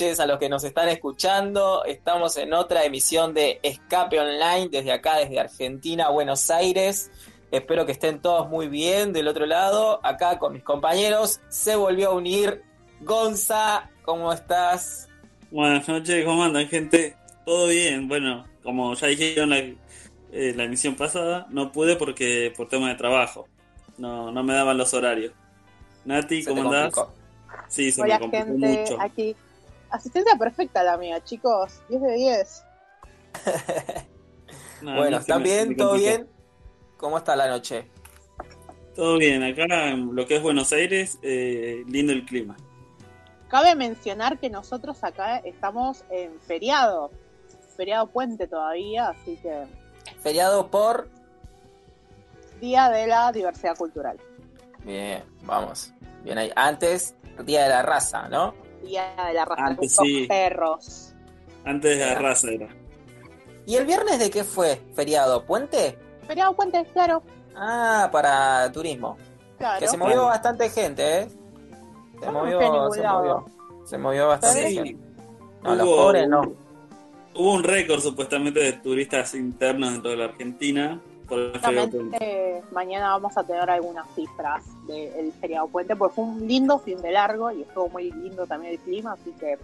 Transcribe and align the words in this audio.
noches 0.00 0.20
a 0.20 0.26
los 0.26 0.38
que 0.38 0.48
nos 0.48 0.62
están 0.62 0.88
escuchando. 0.88 1.84
Estamos 1.84 2.36
en 2.36 2.52
otra 2.52 2.84
emisión 2.84 3.34
de 3.34 3.58
Escape 3.64 4.20
Online 4.20 4.68
desde 4.68 4.92
acá, 4.92 5.16
desde 5.16 5.40
Argentina, 5.40 6.08
Buenos 6.10 6.50
Aires. 6.50 7.10
Espero 7.50 7.84
que 7.84 7.92
estén 7.92 8.20
todos 8.20 8.48
muy 8.48 8.68
bien 8.68 9.12
del 9.12 9.26
otro 9.26 9.44
lado. 9.44 9.98
Acá 10.04 10.38
con 10.38 10.52
mis 10.52 10.62
compañeros 10.62 11.40
se 11.48 11.74
volvió 11.74 12.10
a 12.10 12.14
unir 12.14 12.62
Gonza. 13.00 13.90
¿Cómo 14.04 14.32
estás? 14.32 15.08
Buenas 15.50 15.88
noches, 15.88 16.24
¿cómo 16.24 16.44
andan, 16.44 16.68
gente? 16.68 17.16
Todo 17.44 17.66
bien. 17.66 18.06
Bueno, 18.06 18.46
como 18.62 18.94
ya 18.94 19.08
dijeron 19.08 19.50
la, 19.50 19.58
eh, 19.58 20.54
la 20.54 20.62
emisión 20.62 20.94
pasada, 20.94 21.48
no 21.50 21.72
pude 21.72 21.96
porque 21.96 22.52
por 22.56 22.68
tema 22.68 22.88
de 22.88 22.94
trabajo. 22.94 23.48
No, 23.96 24.30
no 24.30 24.44
me 24.44 24.54
daban 24.54 24.78
los 24.78 24.94
horarios. 24.94 25.32
Nati, 26.04 26.44
¿cómo 26.44 26.62
andás? 26.62 26.94
Sí, 27.66 27.90
se 27.90 28.00
Hola, 28.00 28.20
me 28.20 28.28
gente, 28.30 28.44
mucho. 28.44 29.00
aquí. 29.00 29.34
Asistencia 29.90 30.36
perfecta 30.36 30.82
la 30.82 30.96
mía, 30.96 31.22
chicos. 31.24 31.82
10 31.88 32.02
de 32.02 32.12
10. 32.14 32.64
bueno, 34.82 35.16
¿están 35.18 35.42
bien? 35.42 35.76
¿Todo 35.76 35.94
bien? 35.94 36.28
¿Cómo 36.96 37.18
está 37.18 37.36
la 37.36 37.48
noche? 37.48 37.90
Todo 38.94 39.16
bien, 39.16 39.42
acá 39.44 39.90
en 39.90 40.14
lo 40.14 40.26
que 40.26 40.36
es 40.36 40.42
Buenos 40.42 40.72
Aires, 40.72 41.18
eh, 41.22 41.84
lindo 41.86 42.12
el 42.12 42.24
clima. 42.26 42.56
Cabe 43.48 43.76
mencionar 43.76 44.38
que 44.38 44.50
nosotros 44.50 45.04
acá 45.04 45.38
estamos 45.38 46.04
en 46.10 46.38
feriado, 46.40 47.12
feriado 47.76 48.08
puente 48.08 48.48
todavía, 48.48 49.10
así 49.10 49.36
que... 49.36 49.66
¿Feriado 50.20 50.68
por? 50.68 51.08
Día 52.60 52.90
de 52.90 53.06
la 53.06 53.30
Diversidad 53.30 53.76
Cultural. 53.76 54.18
Bien, 54.84 55.22
vamos. 55.44 55.92
Bien 56.24 56.36
ahí. 56.38 56.50
Antes, 56.56 57.14
Día 57.44 57.62
de 57.62 57.68
la 57.68 57.82
Raza, 57.82 58.28
¿no? 58.28 58.52
Día 58.82 59.14
de 59.26 59.34
la 59.34 59.44
Raza, 59.44 59.66
Antes, 59.66 59.96
sí. 59.96 60.26
perros. 60.28 61.14
Antes 61.64 61.98
de 61.98 62.06
la 62.06 62.14
raza 62.14 62.50
era. 62.50 62.68
¿Y 63.66 63.76
el 63.76 63.84
viernes 63.84 64.18
de 64.18 64.30
qué 64.30 64.44
fue? 64.44 64.80
¿Feriado? 64.94 65.44
¿Puente? 65.44 65.98
Feriado 66.26 66.54
puente, 66.56 66.84
claro. 66.92 67.22
Ah, 67.54 68.08
para 68.10 68.70
turismo. 68.72 69.16
Claro. 69.58 69.80
Que 69.80 69.88
se 69.88 69.96
movió 69.96 70.24
bastante 70.24 70.70
gente, 70.70 71.20
¿eh? 71.20 71.28
Se 72.20 72.30
movió, 72.30 72.90
se 72.92 73.02
movió. 73.02 73.44
Se 73.84 73.98
movió 73.98 74.28
bastante 74.28 74.70
gente. 74.70 74.96
No, 75.62 75.74
los 75.74 75.86
pobres 75.86 76.28
no. 76.28 76.42
Hubo 77.34 77.52
un 77.52 77.62
récord 77.62 78.00
supuestamente 78.00 78.60
de 78.60 78.72
turistas 78.74 79.34
internos 79.34 79.92
dentro 79.92 80.10
de 80.10 80.16
la 80.16 80.24
Argentina. 80.26 81.00
El 81.30 82.62
mañana 82.72 83.10
vamos 83.10 83.36
a 83.36 83.44
tener 83.44 83.68
algunas 83.68 84.06
cifras 84.14 84.64
del 84.86 85.32
feriado 85.32 85.68
puente, 85.68 85.94
porque 85.94 86.14
fue 86.14 86.24
un 86.24 86.46
lindo 86.46 86.78
fin 86.78 87.00
de 87.02 87.12
largo 87.12 87.50
y 87.50 87.62
estuvo 87.62 87.88
muy 87.88 88.10
lindo 88.10 88.46
también 88.46 88.74
el 88.74 88.78
clima, 88.80 89.12
así 89.12 89.32
que 89.38 89.58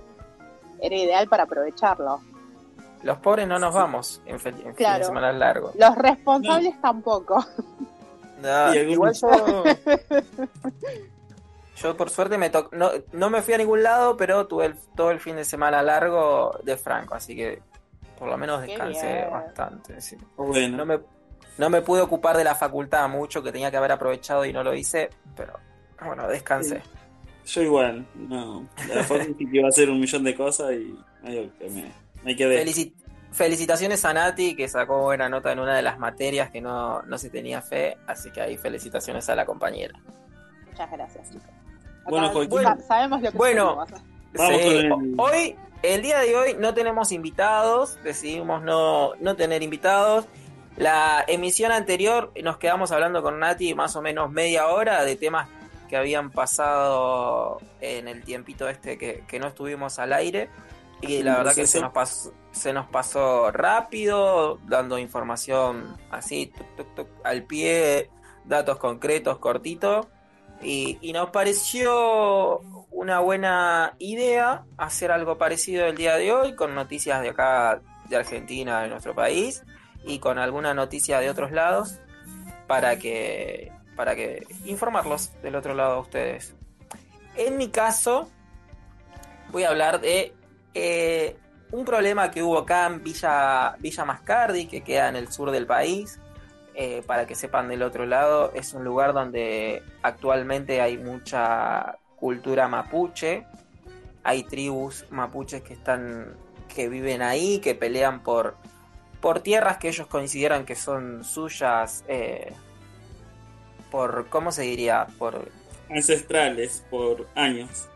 era 0.81 0.97
ideal 0.97 1.29
para 1.29 1.45
aprovecharlo. 1.45 2.21
Los 3.03 3.19
pobres 3.19 3.47
no 3.47 3.59
nos 3.59 3.75
vamos 3.75 4.21
en, 4.27 4.41
fin 4.41 4.55
de 4.77 5.05
semana 5.05 5.33
largo. 5.33 5.73
Los 5.75 5.95
responsables 5.97 6.81
tampoco. 6.81 7.45
No, 8.43 8.75
igual 8.75 9.15
yo. 9.15 9.65
yo 11.77 11.97
por 11.97 12.11
suerte 12.11 12.37
me 12.37 12.51
no, 12.73 12.91
no 13.13 13.31
me 13.31 13.43
fui 13.43 13.55
a 13.55 13.59
ningún 13.59 13.83
lado, 13.83 14.17
pero 14.17 14.47
tuve 14.47 14.75
todo 14.95 15.11
el 15.11 15.21
fin 15.21 15.37
de 15.37 15.45
semana 15.45 15.83
largo 15.83 16.59
de 16.63 16.77
Franco, 16.77 17.15
así 17.15 17.35
que 17.35 17.63
por 18.19 18.29
lo 18.29 18.37
menos 18.37 18.63
descansé 18.63 19.27
bastante. 19.31 19.97
Bueno. 20.37 20.77
No 20.79 20.87
me, 20.87 21.01
no 21.59 21.71
me 21.71 21.83
pude 21.83 22.01
ocupar 22.01 22.37
de 22.37 22.45
la 22.45 22.55
facultad 22.55 23.09
mucho, 23.09 23.43
que 23.43 23.53
tenía 23.53 23.71
que 23.71 23.77
haber 23.77 23.93
aprovechado 23.93 24.45
y 24.45 24.53
no 24.53 24.63
lo 24.63 24.75
hice, 24.75 25.11
pero 25.37 25.59
bueno, 26.05 26.29
descansé. 26.29 26.83
Yo 27.47 27.63
igual, 27.63 28.07
no. 28.15 28.67
La 28.89 29.05
facultad 29.05 29.37
que 29.37 29.57
iba 29.57 29.67
a 29.67 29.69
hacer 29.69 29.91
un 29.91 30.01
millón 30.01 30.25
de 30.25 30.35
cosas 30.35 30.73
y 30.73 30.99
me, 31.23 31.51
felicitaciones 33.33 34.05
a 34.05 34.15
Nati, 34.15 34.55
que 34.55 34.69
sacó 34.69 35.03
buena 35.03 35.29
nota 35.29 35.53
en 35.53 35.59
una 35.59 35.77
de 35.77 35.83
las 35.83 35.99
materias 35.99 36.51
que 36.51 36.61
no, 36.61 37.03
se 37.17 37.31
tenía 37.31 37.61
fe, 37.61 37.99
así 38.07 38.31
que 38.31 38.41
ahí 38.41 38.57
felicitaciones 38.57 39.29
a 39.29 39.35
la 39.35 39.45
compañera. 39.45 39.99
Muchas 40.67 40.91
gracias, 40.91 41.31
chicos. 41.31 41.51
Bueno, 42.07 42.33
sabemos 42.87 43.23
lo 43.23 43.31
que 43.33 43.37
bueno, 43.37 43.87
hoy, 45.17 45.57
el 45.83 46.03
día 46.03 46.21
de 46.21 46.37
hoy 46.37 46.57
no 46.59 46.75
tenemos 46.75 47.13
invitados, 47.13 47.99
decidimos 48.03 48.63
no, 48.63 49.15
no 49.17 49.37
tener 49.37 49.63
invitados. 49.63 50.27
La 50.77 51.25
emisión 51.29 51.71
anterior 51.71 52.33
nos 52.43 52.59
quedamos 52.59 52.91
hablando 52.91 53.23
con 53.23 53.39
Nati 53.39 53.75
más 53.75 53.95
o 53.95 54.03
menos 54.03 54.31
media 54.31 54.67
hora 54.69 55.05
de 55.05 55.17
temas 55.17 55.49
que 55.89 55.97
habían 55.97 56.31
pasado 56.31 57.61
en 57.81 58.09
el 58.09 58.25
tiempito 58.25 58.69
este 58.69 58.99
que, 58.99 59.25
que 59.29 59.39
no 59.39 59.49
estuvimos 59.49 59.99
al 59.99 60.13
aire. 60.13 60.51
Y 61.01 61.23
la 61.23 61.37
verdad 61.37 61.55
que 61.55 61.67
se 61.67 61.81
nos, 61.81 61.93
pasó, 61.93 62.33
se 62.51 62.73
nos 62.73 62.87
pasó 62.87 63.51
rápido, 63.51 64.59
dando 64.67 64.99
información 64.99 65.97
así, 66.11 66.53
al 67.23 67.45
pie, 67.45 68.11
datos 68.45 68.79
concretos, 68.79 69.39
cortitos. 69.39 70.07
Y, 70.63 70.99
y, 71.03 71.13
nos 71.13 71.29
pareció 71.31 72.61
una 72.91 73.21
buena 73.21 73.97
idea 73.99 74.65
hacer 74.79 75.11
algo 75.13 75.37
parecido 75.37 75.85
el 75.85 75.97
día 75.97 76.17
de 76.17 76.33
hoy, 76.33 76.55
con 76.55 76.75
noticias 76.75 77.21
de 77.21 77.31
acá, 77.31 77.83
de 78.09 78.17
Argentina, 78.17 78.81
de 78.83 78.89
nuestro 78.89 79.15
país, 79.15 79.63
y 80.07 80.19
con 80.19 80.39
alguna 80.39 80.75
noticia 80.75 81.21
de 81.21 81.31
otros 81.31 81.53
lados, 81.53 82.01
para 82.67 82.99
que, 82.99 83.73
para 83.97 84.15
que 84.15 84.47
informarlos 84.65 85.33
del 85.43 85.57
otro 85.57 85.75
lado 85.75 85.95
a 85.95 86.01
ustedes. 86.01 86.55
En 87.37 87.57
mi 87.57 87.69
caso, 87.69 88.31
voy 89.51 89.65
a 89.65 89.71
hablar 89.71 90.01
de 90.01 90.33
eh, 90.75 91.37
un 91.73 91.85
problema 91.85 92.31
que 92.31 92.43
hubo 92.43 92.59
acá 92.59 92.87
en 92.87 93.03
Villa, 93.03 93.77
Villa 93.79 94.05
Mascardi, 94.05 94.67
que 94.67 94.83
queda 94.83 95.09
en 95.09 95.17
el 95.17 95.31
sur 95.33 95.51
del 95.51 95.67
país, 95.67 96.21
eh, 96.75 97.03
para 97.07 97.27
que 97.27 97.35
sepan 97.35 97.69
del 97.69 97.83
otro 97.83 98.07
lado, 98.07 98.53
es 98.55 98.75
un 98.75 98.85
lugar 98.85 99.13
donde 99.13 99.83
actualmente 100.03 100.81
hay 100.81 100.99
mucha 100.99 101.99
cultura 102.17 102.69
mapuche, 102.69 103.47
hay 104.25 104.43
tribus 104.43 105.05
mapuches 105.11 105.63
que 105.63 105.75
están 105.75 106.37
que 106.75 106.89
viven 106.89 107.23
ahí, 107.23 107.61
que 107.61 107.75
pelean 107.75 108.23
por, 108.23 108.57
por 109.25 109.41
tierras 109.41 109.79
que 109.79 109.89
ellos 109.89 110.07
consideran 110.07 110.67
que 110.67 110.75
son 110.75 111.25
suyas, 111.25 112.05
eh, 112.09 112.53
por, 113.91 114.29
¿cómo 114.29 114.53
se 114.53 114.61
diría? 114.61 115.07
Por 115.19 115.51
ancestrales, 115.89 116.85
por 116.91 117.27
años 117.35 117.89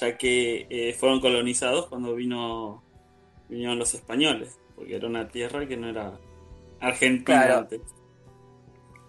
ya 0.00 0.18
que 0.18 0.66
eh, 0.68 0.94
fueron 0.94 1.20
colonizados 1.20 1.86
cuando 1.86 2.16
vino 2.16 2.82
vinieron 3.48 3.78
los 3.78 3.94
españoles, 3.94 4.58
porque 4.74 4.96
era 4.96 5.06
una 5.06 5.28
tierra 5.28 5.64
que 5.64 5.76
no 5.76 5.88
era 5.88 6.18
argentina 6.80 7.58
antes. 7.58 7.80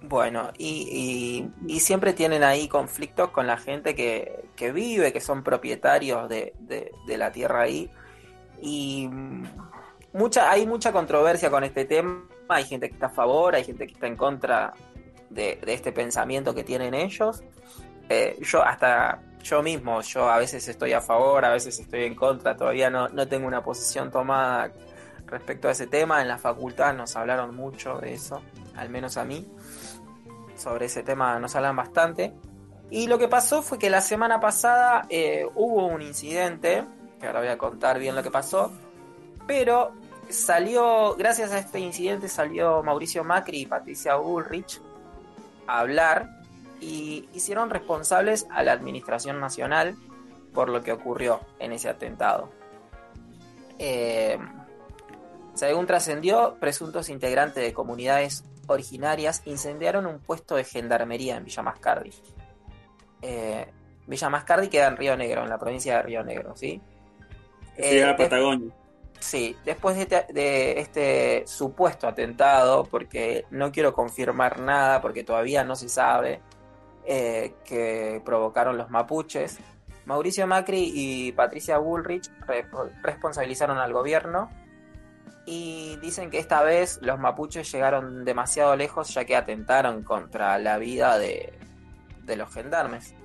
Bueno, 0.03 0.51
y, 0.55 1.49
y, 1.65 1.79
siempre 1.79 2.13
tienen 2.13 2.43
ahí 2.43 2.67
conflictos 2.67 3.31
con 3.31 3.47
la 3.47 3.57
gente 3.57 3.95
que, 3.95 4.45
que 4.55 4.71
vive, 4.71 5.11
que 5.11 5.19
son 5.19 5.43
propietarios 5.43 6.29
de, 6.29 6.53
de, 6.59 7.17
la 7.17 7.31
tierra 7.31 7.61
ahí. 7.61 7.89
Y 8.61 9.09
mucha, 10.13 10.49
hay 10.49 10.65
mucha 10.65 10.91
controversia 10.91 11.49
con 11.49 11.63
este 11.63 11.85
tema. 11.85 12.23
Hay 12.49 12.65
gente 12.65 12.87
que 12.87 12.93
está 12.93 13.07
a 13.07 13.09
favor, 13.09 13.55
hay 13.55 13.63
gente 13.63 13.87
que 13.87 13.93
está 13.93 14.07
en 14.07 14.15
contra 14.15 14.73
de, 15.29 15.59
este 15.67 15.91
pensamiento 15.91 16.53
que 16.53 16.63
tienen 16.63 16.93
ellos. 16.93 17.43
Eh, 18.09 18.37
yo 18.41 18.63
hasta 18.63 19.21
yo 19.41 19.61
mismo, 19.61 20.01
yo 20.01 20.29
a 20.29 20.37
veces 20.37 20.67
estoy 20.67 20.93
a 20.93 21.01
favor, 21.01 21.43
a 21.43 21.51
veces 21.51 21.79
estoy 21.79 22.05
en 22.05 22.15
contra, 22.15 22.55
todavía 22.55 22.89
no, 22.89 23.09
no 23.09 23.27
tengo 23.27 23.45
una 23.45 23.61
posición 23.61 24.09
tomada 24.09 24.71
respecto 25.27 25.67
a 25.67 25.71
ese 25.71 25.87
tema. 25.87 26.21
En 26.21 26.27
la 26.27 26.37
facultad 26.37 26.93
nos 26.93 27.15
hablaron 27.15 27.55
mucho 27.55 27.97
de 27.97 28.13
eso, 28.13 28.41
al 28.75 28.89
menos 28.89 29.17
a 29.17 29.25
mí. 29.25 29.45
Sobre 30.55 30.85
ese 30.85 31.03
tema 31.03 31.39
nos 31.39 31.55
hablan 31.55 31.75
bastante. 31.75 32.33
Y 32.89 33.07
lo 33.07 33.17
que 33.17 33.27
pasó 33.27 33.61
fue 33.61 33.79
que 33.79 33.89
la 33.89 34.01
semana 34.01 34.39
pasada 34.39 35.05
eh, 35.09 35.47
hubo 35.55 35.87
un 35.87 36.01
incidente, 36.01 36.85
que 37.19 37.27
ahora 37.27 37.39
voy 37.39 37.49
a 37.49 37.57
contar 37.57 37.97
bien 37.97 38.15
lo 38.15 38.21
que 38.21 38.29
pasó, 38.29 38.71
pero 39.47 39.93
salió, 40.33 41.15
gracias 41.15 41.51
a 41.51 41.59
este 41.59 41.79
incidente 41.79 42.27
salió 42.27 42.83
Mauricio 42.83 43.23
Macri 43.23 43.61
y 43.61 43.65
Patricia 43.65 44.15
Bullrich 44.15 44.81
a 45.67 45.79
hablar 45.79 46.29
y 46.81 47.29
hicieron 47.33 47.69
responsables 47.69 48.45
a 48.51 48.63
la 48.63 48.73
Administración 48.73 49.39
Nacional 49.39 49.95
por 50.53 50.69
lo 50.69 50.83
que 50.83 50.91
ocurrió 50.91 51.39
en 51.59 51.71
ese 51.71 51.89
atentado. 51.89 52.49
Eh, 53.79 54.37
según 55.53 55.87
trascendió, 55.87 56.57
presuntos 56.59 57.09
integrantes 57.09 57.63
de 57.63 57.73
comunidades 57.73 58.43
originarias 58.67 59.41
incendiaron 59.45 60.05
un 60.05 60.19
puesto 60.19 60.55
de 60.55 60.63
gendarmería 60.63 61.37
en 61.37 61.45
Villa 61.45 61.63
Mascardi. 61.63 62.11
Eh, 63.21 63.65
Villa 64.07 64.29
Mascardi 64.29 64.67
queda 64.67 64.87
en 64.87 64.97
Río 64.97 65.15
Negro, 65.15 65.43
en 65.43 65.49
la 65.49 65.57
provincia 65.57 65.97
de 65.97 66.03
Río 66.03 66.23
Negro, 66.23 66.55
¿sí? 66.55 66.81
Eh, 67.77 68.01
la 68.01 68.15
Patagonia. 68.15 68.73
Sí, 69.19 69.55
después 69.63 69.97
de, 69.97 70.25
de, 70.33 70.79
este 70.79 71.43
supuesto 71.47 72.07
atentado, 72.07 72.85
porque 72.85 73.45
no 73.51 73.71
quiero 73.71 73.93
confirmar 73.93 74.59
nada, 74.59 75.01
porque 75.01 75.23
todavía 75.23 75.63
no 75.63 75.75
se 75.75 75.87
sabe, 75.87 76.41
eh, 77.05 77.55
que 77.65 78.21
provocaron 78.23 78.77
los 78.77 78.89
mapuches. 78.89 79.59
Mauricio 80.05 80.45
Macri 80.45 80.91
y 80.93 81.31
Patricia 81.31 81.77
Bullrich 81.77 82.29
responsabilizaron 83.01 83.77
al 83.77 83.93
gobierno 83.93 84.49
y 85.45 85.97
dicen 86.01 86.29
que 86.29 86.39
esta 86.39 86.61
vez 86.61 86.99
los 87.01 87.19
mapuches 87.19 87.71
llegaron 87.71 88.25
demasiado 88.25 88.75
lejos 88.75 89.13
ya 89.13 89.23
que 89.23 89.35
atentaron 89.35 90.03
contra 90.03 90.57
la 90.59 90.77
vida 90.77 91.17
de 91.17 91.55
los 92.35 92.53
gendarmes. 92.53 93.15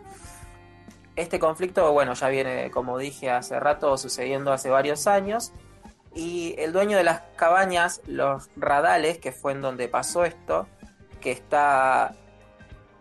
Este 1.18 1.40
conflicto, 1.40 1.92
bueno, 1.92 2.14
ya 2.14 2.28
viene, 2.28 2.70
como 2.70 2.96
dije 2.96 3.28
hace 3.28 3.58
rato, 3.58 3.98
sucediendo 3.98 4.52
hace 4.52 4.70
varios 4.70 5.08
años. 5.08 5.52
Y 6.18 6.56
el 6.58 6.72
dueño 6.72 6.96
de 6.96 7.04
las 7.04 7.20
cabañas, 7.36 8.02
los 8.08 8.50
radales, 8.56 9.18
que 9.18 9.30
fue 9.30 9.52
en 9.52 9.60
donde 9.60 9.86
pasó 9.86 10.24
esto, 10.24 10.66
que 11.20 11.30
está 11.30 12.12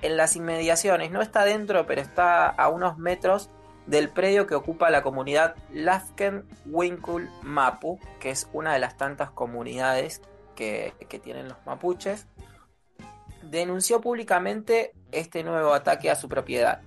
en 0.03 0.17
las 0.17 0.35
inmediaciones, 0.35 1.09
no 1.09 1.23
está 1.23 1.43
dentro, 1.43 1.87
pero 1.87 1.99
está 1.99 2.47
a 2.47 2.69
unos 2.69 2.99
metros 2.99 3.49
del 3.87 4.09
predio 4.09 4.45
que 4.45 4.53
ocupa 4.53 4.91
la 4.91 5.01
comunidad 5.01 5.55
Lafken 5.73 6.47
Winkul 6.67 7.27
Mapu, 7.41 7.99
que 8.19 8.29
es 8.29 8.47
una 8.53 8.73
de 8.73 8.79
las 8.79 8.97
tantas 8.97 9.31
comunidades 9.31 10.21
que, 10.55 10.93
que 11.09 11.17
tienen 11.17 11.47
los 11.47 11.57
mapuches, 11.65 12.27
denunció 13.41 13.99
públicamente 13.99 14.93
este 15.11 15.43
nuevo 15.43 15.73
ataque 15.73 16.11
a 16.11 16.15
su 16.15 16.29
propiedad. 16.29 16.81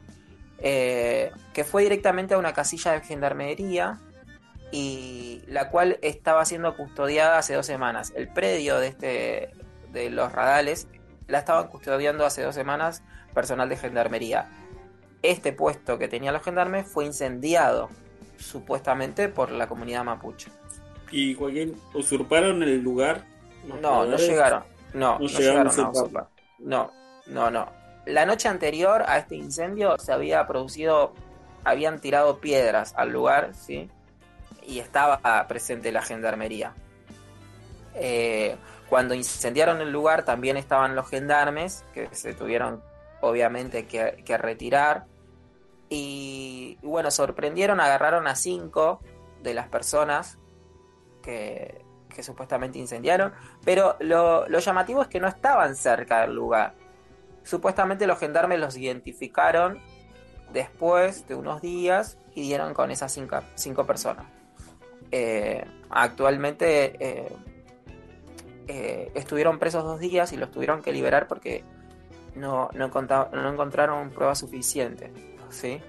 Eh, 0.58 1.32
que 1.54 1.64
fue 1.64 1.82
directamente 1.82 2.34
a 2.34 2.38
una 2.38 2.52
casilla 2.52 2.92
de 2.92 3.00
gendarmería 3.00 3.98
y 4.72 5.42
la 5.46 5.70
cual 5.70 5.98
estaba 6.02 6.44
siendo 6.44 6.76
custodiada 6.76 7.38
hace 7.38 7.54
dos 7.54 7.66
semanas. 7.66 8.12
El 8.16 8.28
predio 8.28 8.78
de, 8.78 8.88
este, 8.88 9.50
de 9.92 10.10
los 10.10 10.32
radales 10.32 10.88
la 11.26 11.38
estaban 11.38 11.68
custodiando 11.68 12.24
hace 12.24 12.42
dos 12.42 12.54
semanas 12.54 13.02
personal 13.34 13.68
de 13.68 13.76
gendarmería. 13.76 14.48
Este 15.22 15.52
puesto 15.52 15.98
que 15.98 16.08
tenían 16.08 16.34
los 16.34 16.42
gendarmes 16.42 16.86
fue 16.86 17.04
incendiado, 17.04 17.90
supuestamente 18.38 19.28
por 19.28 19.50
la 19.50 19.66
comunidad 19.66 20.04
mapuche. 20.04 20.50
¿Y 21.10 21.34
Joaquín, 21.34 21.76
usurparon 21.92 22.62
el 22.62 22.80
lugar? 22.80 23.24
No, 23.64 24.06
no 24.06 24.16
llegaron. 24.16 24.64
No, 24.94 25.18
no, 25.18 25.26
llegaron, 25.26 25.66
a 25.66 25.90
usurpar. 25.90 26.28
No, 26.58 26.90
no, 27.26 27.50
no 27.50 27.80
la 28.06 28.26
noche 28.26 28.48
anterior 28.48 29.04
a 29.06 29.18
este 29.18 29.36
incendio 29.36 29.98
se 29.98 30.12
había 30.12 30.46
producido, 30.46 31.14
habían 31.64 32.00
tirado 32.00 32.40
piedras 32.40 32.94
al 32.96 33.10
lugar, 33.10 33.54
¿sí? 33.54 33.90
Y 34.62 34.78
estaba 34.78 35.46
presente 35.48 35.92
la 35.92 36.02
gendarmería. 36.02 36.74
Eh, 37.94 38.56
cuando 38.88 39.14
incendiaron 39.14 39.80
el 39.80 39.90
lugar 39.90 40.24
también 40.24 40.56
estaban 40.56 40.94
los 40.94 41.08
gendarmes, 41.08 41.84
que 41.92 42.08
se 42.12 42.34
tuvieron 42.34 42.82
obviamente 43.20 43.86
que, 43.86 44.38
retirar. 44.38 45.06
Y, 45.88 46.78
bueno, 46.82 47.10
sorprendieron, 47.10 47.80
agarraron 47.80 48.28
a 48.28 48.36
cinco 48.36 49.00
de 49.42 49.54
las 49.54 49.68
personas 49.68 50.38
que, 51.22 51.84
supuestamente 52.20 52.78
incendiaron, 52.78 53.32
pero 53.64 53.96
lo, 53.98 54.46
lo 54.46 54.58
llamativo 54.58 55.00
es 55.00 55.08
que 55.08 55.20
no 55.20 55.26
estaban 55.26 55.74
cerca 55.74 56.20
del 56.20 56.34
lugar 56.34 56.74
Supuestamente 57.42 58.06
los 58.06 58.18
gendarmes 58.18 58.60
los 58.60 58.76
identificaron 58.76 59.80
después 60.52 61.26
de 61.26 61.34
unos 61.34 61.60
días 61.60 62.18
y 62.34 62.42
dieron 62.42 62.74
con 62.74 62.90
esas 62.90 63.12
cinco, 63.54 63.86
personas. 63.86 64.26
Eh, 65.12 65.64
actualmente 65.90 66.94
eh, 67.00 67.32
eh, 68.68 69.10
estuvieron 69.14 69.58
presos 69.58 69.82
dos 69.82 69.98
días 69.98 70.32
y 70.32 70.36
los 70.36 70.50
tuvieron 70.50 70.82
que 70.82 70.92
liberar 70.92 71.26
porque 71.26 71.64
no, 72.36 72.70
no, 72.74 72.84
encontraron 72.84 74.10
pruebas 74.10 74.38
suficientes. 74.38 75.10
¿sí? 75.50 75.80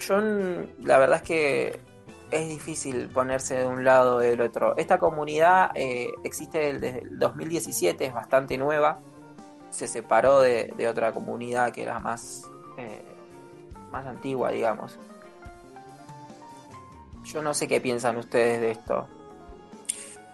yo 0.00 0.20
la 0.82 0.98
verdad 0.98 1.18
es 1.18 1.22
que 1.22 1.80
es 2.32 2.48
difícil 2.48 3.08
ponerse 3.08 3.58
de 3.58 3.66
un 3.66 3.84
lado 3.84 4.16
o 4.16 4.18
del 4.18 4.40
otro. 4.40 4.76
Esta 4.76 4.98
comunidad 4.98 5.70
existe 6.24 6.72
desde 6.72 6.98
el 7.00 7.18
2017, 7.18 8.06
es 8.06 8.12
bastante 8.12 8.58
nueva 8.58 9.00
se 9.70 9.88
separó 9.88 10.40
de, 10.40 10.72
otra 10.88 11.12
comunidad 11.12 11.72
que 11.72 11.82
era 11.82 11.98
más, 11.98 12.48
más 13.90 14.06
antigua, 14.06 14.50
digamos. 14.50 14.98
Yo 17.24 17.42
no 17.42 17.54
sé 17.54 17.66
qué 17.66 17.80
piensan 17.80 18.16
ustedes 18.16 18.60
de 18.60 18.70
esto. 18.72 19.08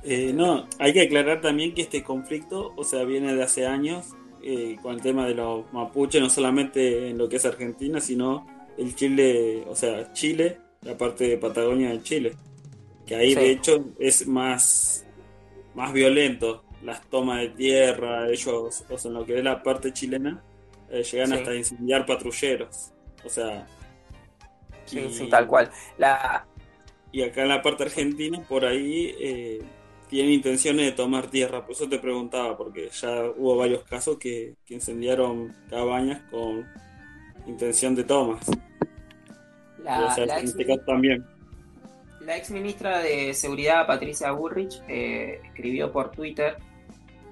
Eh, 0.02 0.32
no, 0.34 0.66
hay 0.78 0.92
que 0.92 1.02
aclarar 1.02 1.40
también 1.40 1.74
que 1.74 1.82
este 1.82 2.02
conflicto, 2.02 2.72
o 2.76 2.84
sea, 2.84 3.04
viene 3.04 3.34
de 3.34 3.42
hace 3.42 3.66
años 3.66 4.06
eh, 4.42 4.76
con 4.82 4.94
el 4.94 5.02
tema 5.02 5.26
de 5.26 5.34
los 5.34 5.70
mapuches, 5.72 6.20
no 6.20 6.30
solamente 6.30 7.10
en 7.10 7.18
lo 7.18 7.28
que 7.28 7.36
es 7.36 7.44
Argentina, 7.44 8.00
sino 8.00 8.46
el 8.78 8.94
Chile, 8.94 9.64
o 9.68 9.76
sea, 9.76 10.12
Chile, 10.12 10.58
la 10.82 10.96
parte 10.96 11.28
de 11.28 11.36
Patagonia 11.36 11.90
de 11.90 12.02
Chile, 12.02 12.34
que 13.06 13.14
ahí 13.14 13.34
de 13.34 13.50
hecho 13.50 13.84
es 13.98 14.26
más, 14.26 15.04
más 15.74 15.92
violento 15.92 16.64
las 16.82 17.02
tomas 17.08 17.40
de 17.40 17.48
tierra, 17.50 18.28
ellos, 18.28 18.84
o 18.88 18.98
sea, 18.98 19.10
en 19.10 19.14
lo 19.14 19.26
que 19.26 19.38
es 19.38 19.44
la 19.44 19.62
parte 19.62 19.92
chilena, 19.92 20.42
eh, 20.90 21.02
llegan 21.02 21.32
hasta 21.32 21.54
incendiar 21.54 22.06
patrulleros. 22.06 22.92
O 23.24 23.28
sea. 23.28 23.66
Sí, 24.86 25.28
tal 25.30 25.46
cual. 25.46 25.70
La... 25.98 26.46
Y 27.12 27.22
acá 27.22 27.42
en 27.42 27.48
la 27.48 27.62
parte 27.62 27.84
argentina, 27.84 28.40
por 28.48 28.64
ahí, 28.64 29.14
eh, 29.18 29.62
tienen 30.08 30.32
intenciones 30.32 30.86
de 30.86 30.92
tomar 30.92 31.28
tierra. 31.28 31.62
Por 31.64 31.72
eso 31.72 31.88
te 31.88 31.98
preguntaba, 31.98 32.56
porque 32.56 32.88
ya 32.90 33.24
hubo 33.36 33.56
varios 33.56 33.84
casos 33.84 34.18
que, 34.18 34.54
incendiaron 34.68 35.54
cabañas 35.68 36.22
con 36.30 36.66
intención 37.46 37.94
de 37.94 38.04
tomas. 38.04 38.46
La, 39.82 40.14
en 40.16 40.44
este 40.44 40.66
caso 40.66 40.82
también. 40.86 41.24
La 42.20 42.36
ex 42.36 42.50
ministra 42.50 43.00
de 43.00 43.34
Seguridad, 43.34 43.86
Patricia 43.86 44.30
Bullrich, 44.30 44.82
eh, 44.88 45.40
escribió 45.44 45.90
por 45.90 46.10
Twitter 46.10 46.56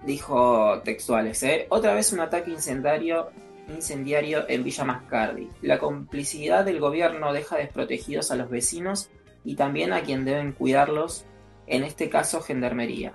dijo 0.05 0.81
textuales, 0.85 1.43
¿eh? 1.43 1.67
otra 1.71 1.95
vez 1.95 2.13
un 2.13 2.21
ataque 2.21 2.51
incendiario, 2.51 3.31
incendiario 3.69 4.49
en 4.49 4.65
Villa 4.65 4.85
Mascardi. 4.85 5.49
La 5.63 5.79
complicidad 5.79 6.65
del 6.65 6.81
gobierno 6.81 7.33
deja 7.33 7.57
desprotegidos 7.57 8.31
a 8.31 8.37
los 8.37 8.49
vecinos 8.49 9.11
y 9.49 9.55
también 9.55 9.95
a 9.95 10.03
quien 10.03 10.27
deben 10.27 10.53
cuidarlos, 10.53 11.25
en 11.67 11.83
este 11.83 12.11
caso 12.11 12.43
Gendarmería. 12.43 13.15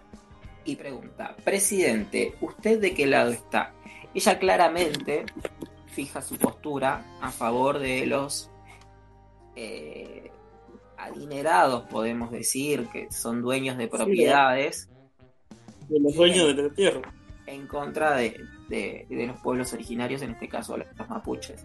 Y 0.66 0.78
pregunta, 0.78 1.36
presidente, 1.44 2.34
¿usted 2.42 2.82
de 2.82 2.96
qué 2.96 3.06
lado 3.06 3.30
está? 3.30 3.76
Ella 4.16 4.40
claramente 4.40 5.26
fija 5.86 6.24
su 6.24 6.38
postura 6.38 7.06
a 7.22 7.30
favor 7.30 7.78
de 7.78 8.08
los 8.08 8.50
eh, 9.56 10.32
adinerados, 10.98 11.84
podemos 11.84 12.32
decir, 12.32 12.88
que 12.92 13.12
son 13.12 13.44
dueños 13.44 13.78
de 13.78 13.88
propiedades 13.88 14.90
de 15.88 16.00
los 16.00 16.16
dueños 16.16 16.56
de 16.56 16.64
la 16.64 16.70
tierra. 16.74 17.14
En 17.46 17.68
contra 17.68 18.16
de, 18.16 19.06
los 19.08 19.40
pueblos 19.42 19.72
originarios, 19.74 20.24
en 20.24 20.32
este 20.32 20.48
caso 20.48 20.78
los 20.78 20.88
mapuches. 21.08 21.64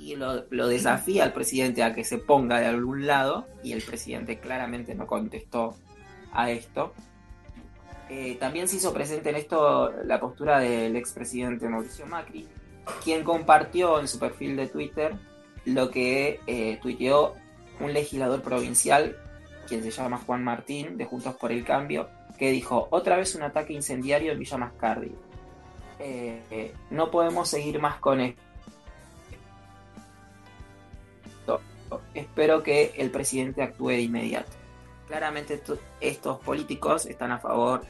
Y 0.00 0.16
lo, 0.16 0.66
desafía 0.66 1.24
al 1.24 1.34
presidente 1.34 1.82
a 1.82 1.94
que 1.94 2.04
se 2.04 2.16
ponga 2.16 2.58
de 2.58 2.66
algún 2.66 3.06
lado, 3.06 3.46
y 3.62 3.72
el 3.72 3.82
presidente 3.82 4.38
claramente 4.38 4.94
no 4.94 5.06
contestó 5.06 5.76
a 6.32 6.50
esto. 6.50 6.94
Eh, 8.08 8.36
también 8.40 8.66
se 8.66 8.76
hizo 8.76 8.94
presente 8.94 9.28
en 9.28 9.36
esto 9.36 9.92
la 10.04 10.18
postura 10.18 10.58
del 10.58 10.96
expresidente 10.96 11.68
Mauricio 11.68 12.06
Macri, 12.06 12.48
quien 13.04 13.22
compartió 13.22 14.00
en 14.00 14.08
su 14.08 14.18
perfil 14.18 14.56
de 14.56 14.68
Twitter 14.68 15.14
lo 15.66 15.90
que 15.90 16.40
eh, 16.46 16.78
tuiteó 16.80 17.34
un 17.78 17.92
legislador 17.92 18.40
provincial, 18.40 19.16
quien 19.68 19.82
se 19.82 19.90
llama 19.90 20.18
Juan 20.24 20.42
Martín, 20.42 20.96
de 20.96 21.04
Juntos 21.04 21.34
por 21.34 21.52
el 21.52 21.62
Cambio, 21.62 22.08
que 22.38 22.50
dijo, 22.50 22.88
otra 22.90 23.16
vez 23.16 23.34
un 23.34 23.42
ataque 23.42 23.74
incendiario 23.74 24.32
en 24.32 24.38
Villa 24.38 24.56
Mascardi. 24.56 25.12
Eh, 25.98 26.72
no 26.90 27.10
podemos 27.10 27.50
seguir 27.50 27.78
más 27.78 27.96
con 27.96 28.22
esto. 28.22 28.49
Espero 32.14 32.62
que 32.62 32.92
el 32.96 33.10
presidente 33.10 33.62
actúe 33.62 33.88
de 33.88 34.02
inmediato. 34.02 34.52
Claramente 35.06 35.60
estos 36.00 36.38
políticos 36.40 37.06
están 37.06 37.32
a 37.32 37.38
favor 37.38 37.82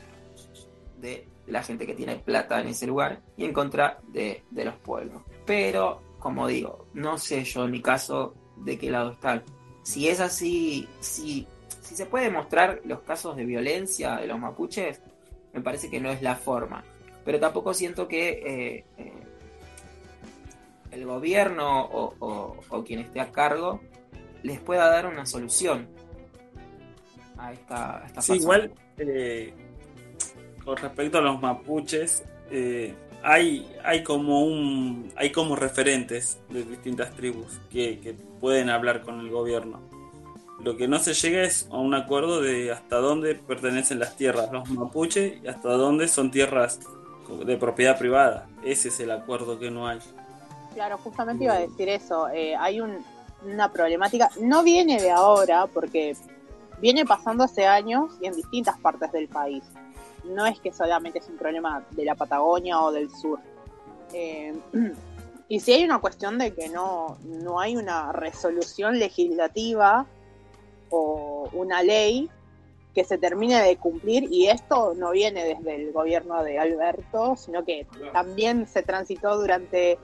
de 0.99 1.27
la 1.47 1.63
gente 1.63 1.87
que 1.87 1.95
tiene 1.95 2.17
plata 2.17 2.61
en 2.61 2.69
ese 2.69 2.87
lugar 2.87 3.21
y 3.37 3.45
en 3.45 3.53
contra 3.53 3.99
de, 4.09 4.45
de 4.51 4.65
los 4.65 4.75
pueblos. 4.77 5.23
Pero, 5.45 6.01
como 6.19 6.47
digo, 6.47 6.87
no 6.95 7.19
sé 7.19 7.45
yo 7.45 7.65
en 7.65 7.73
mi 7.73 7.83
caso 7.83 8.35
de 8.57 8.79
qué 8.79 8.91
lado 8.91 9.13
están. 9.13 9.43
Si 9.83 10.09
es 10.09 10.21
así, 10.21 10.89
si 11.01 11.47
si 11.91 11.97
se 11.97 12.07
puede 12.07 12.31
mostrar 12.31 12.83
los 12.85 13.01
casos 13.01 13.35
de 13.35 13.45
violencia 13.45 14.15
de 14.15 14.29
los 14.29 14.39
mapuches, 14.39 15.03
me 15.53 15.61
parece 15.61 15.91
que 15.91 15.99
no 15.99 16.09
es 16.11 16.23
la 16.23 16.37
forma. 16.37 16.85
Pero 17.25 17.41
tampoco 17.41 17.75
siento 17.75 18.07
que 18.07 18.29
eh, 18.29 18.85
eh, 18.97 19.23
el 20.93 21.05
gobierno 21.05 21.83
o, 21.91 22.85
quien 22.87 23.01
esté 23.01 23.19
a 23.19 23.33
cargo 23.33 23.81
les 24.43 24.61
pueda 24.61 24.89
dar 24.89 25.07
una 25.07 25.27
solución 25.27 25.89
a 27.39 27.53
esta, 27.53 28.05
a 28.05 28.23
sí, 28.23 28.35
igual, 28.35 28.73
eh, 28.99 29.55
con 30.65 30.77
respecto 30.77 31.19
a 31.19 31.21
los 31.23 31.41
mapuches, 31.41 32.25
hay, 33.23 33.71
hay 33.85 34.03
como 34.03 34.43
un 34.45 35.13
hay 35.17 35.31
como 35.31 35.57
referentes 35.57 36.39
de 36.49 36.65
distintas 36.65 37.15
tribus 37.15 37.61
que, 37.71 38.01
que 38.01 38.15
pueden 38.15 38.71
hablar 38.71 39.03
con 39.03 39.21
el 39.21 39.31
gobierno. 39.31 39.81
Lo 40.63 40.77
que 40.77 40.89
no 40.89 40.99
se 40.99 41.15
llega 41.15 41.43
es 41.43 41.69
a 41.71 41.79
un 41.79 41.95
acuerdo 41.95 42.43
de 42.43 42.71
hasta 42.71 42.97
dónde 42.97 43.35
pertenecen 43.35 43.99
las 43.99 44.17
tierras 44.17 44.53
los 44.53 44.69
mapuche 44.69 45.41
y 45.43 45.47
hasta 45.47 45.71
dónde 45.71 46.07
son 46.07 46.31
tierras 46.31 46.81
de 47.45 47.57
propiedad 47.57 47.99
privada. 47.99 48.47
Ese 48.63 48.89
es 48.89 49.01
el 49.01 49.11
acuerdo 49.11 49.59
que 49.59 49.71
no 49.71 49.87
hay. 49.89 50.01
Claro, 50.75 50.99
justamente 50.99 51.45
iba 51.45 51.55
a 51.55 51.61
decir 51.61 51.89
eso. 51.89 52.29
Eh, 52.29 52.55
hay 52.57 52.81
una 53.45 53.73
problemática, 53.73 54.31
no 54.41 54.63
viene 54.63 55.01
de 55.01 55.11
ahora, 55.11 55.67
porque 55.67 56.17
viene 56.81 57.05
pasando 57.05 57.45
hace 57.45 57.67
años 57.67 58.13
y 58.21 58.27
en 58.27 58.35
distintas 58.35 58.79
partes 58.79 59.13
del 59.13 59.29
país. 59.29 59.65
No 60.25 60.47
es 60.47 60.61
que 60.61 60.73
solamente 60.73 61.19
es 61.19 61.29
un 61.29 61.37
problema 61.37 61.85
de 61.91 62.05
la 62.05 62.15
Patagonia 62.15 62.81
o 62.81 62.93
del 62.93 63.11
sur. 63.11 63.41
Eh, 64.13 64.55
y 65.49 65.61
si 65.61 65.73
hay 65.73 65.85
una 65.85 65.99
cuestión 65.99 66.39
de 66.39 66.55
que 66.55 66.69
no, 66.69 67.19
no 67.25 67.61
hay 67.61 67.77
una 67.77 68.13
resolución 68.13 68.99
legislativa 68.99 70.07
o 70.91 71.49
una 71.53 71.83
ley 71.83 72.29
que 72.95 73.05
se 73.05 73.19
termine 73.19 73.63
de 73.63 73.77
cumplir 73.77 74.25
y 74.31 74.49
esto 74.49 74.95
no 74.97 75.13
viene 75.13 75.45
desde 75.45 75.77
el 75.77 75.93
gobierno 75.93 76.43
de 76.43 76.59
Alberto, 76.59 77.37
sino 77.37 77.65
que 77.65 77.87
también 78.13 78.67
se 78.67 78.83
transitó 78.83 79.39
durante 79.39 79.99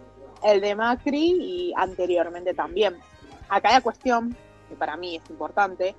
el 0.44 0.60
de 0.60 0.74
Macri 0.76 1.36
y 1.40 1.72
anteriormente 1.76 2.54
también. 2.54 2.96
Acá 3.48 3.72
la 3.72 3.80
cuestión, 3.80 4.36
que 4.68 4.74
para 4.74 4.96
mí 4.96 5.16
es 5.16 5.30
importante, 5.30 5.94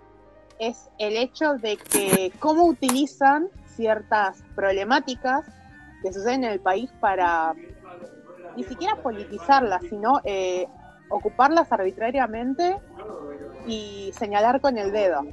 es 0.60 0.90
el 0.98 1.18
hecho 1.18 1.54
de 1.56 1.78
que 1.78 2.32
cómo 2.40 2.66
utilizan 2.66 3.50
ciertas 3.76 4.44
problemáticas 4.56 5.46
que 6.02 6.12
suceden 6.12 6.44
en 6.44 6.52
el 6.52 6.60
país 6.60 6.90
para 7.00 7.54
ni 8.56 8.64
siquiera 8.64 8.96
politizarlas, 8.96 9.84
sino 9.88 10.20
eh, 10.24 10.68
ocuparlas 11.10 11.72
arbitrariamente 11.72 12.78
y 13.68 14.12
señalar 14.18 14.62
con 14.62 14.78
el 14.78 14.92
dedo, 14.92 15.26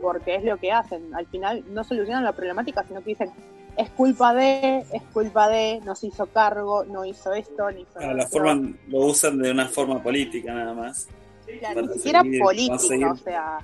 porque 0.00 0.36
es 0.36 0.44
lo 0.44 0.56
que 0.58 0.70
hacen. 0.70 1.14
Al 1.14 1.26
final 1.26 1.64
no 1.68 1.82
solucionan 1.82 2.22
la 2.22 2.32
problemática, 2.32 2.84
sino 2.86 3.00
que 3.00 3.10
dicen, 3.10 3.32
es 3.76 3.90
culpa 3.90 4.32
de, 4.34 4.84
es 4.92 5.02
culpa 5.12 5.48
de, 5.48 5.80
no 5.84 5.96
se 5.96 6.08
hizo 6.08 6.26
cargo, 6.26 6.84
no 6.84 7.04
hizo 7.04 7.32
esto, 7.32 7.70
ni 7.72 7.82
hizo 7.82 8.00
La 8.00 8.26
forma 8.26 8.72
lo 8.88 8.98
usan 8.98 9.38
de 9.38 9.50
una 9.50 9.66
forma 9.66 10.00
política 10.00 10.54
nada 10.54 10.74
más. 10.74 11.08
Ni 11.76 11.88
siquiera 11.94 12.22
política, 12.40 13.12
o 13.12 13.16
sea, 13.16 13.58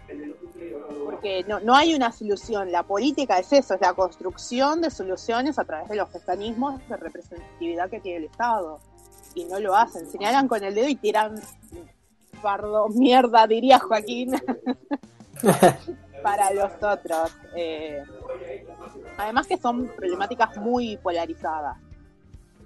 porque 1.04 1.44
no, 1.48 1.60
no 1.60 1.74
hay 1.74 1.94
una 1.94 2.12
solución. 2.12 2.70
La 2.70 2.82
política 2.82 3.38
es 3.38 3.52
eso, 3.52 3.74
es 3.74 3.80
la 3.80 3.94
construcción 3.94 4.80
de 4.80 4.90
soluciones 4.90 5.58
a 5.58 5.64
través 5.64 5.88
de 5.88 5.96
los 5.96 6.12
mecanismos 6.12 6.80
de 6.88 6.96
representatividad 6.96 7.90
que 7.90 8.00
tiene 8.00 8.18
el 8.18 8.24
Estado. 8.24 8.80
Y 9.34 9.44
no 9.44 9.60
lo 9.60 9.76
hacen, 9.76 10.10
señalan 10.10 10.48
con 10.48 10.64
el 10.64 10.74
dedo 10.74 10.88
y 10.88 10.96
tiran 10.96 11.40
fardo, 12.40 12.88
mierda, 12.88 13.46
diría 13.46 13.78
Joaquín, 13.78 14.32
para 16.22 16.52
los 16.52 16.72
otros. 16.82 17.32
Eh, 17.54 18.02
además 19.16 19.46
que 19.46 19.56
son 19.56 19.88
problemáticas 19.96 20.56
muy 20.56 20.96
polarizadas, 20.96 21.78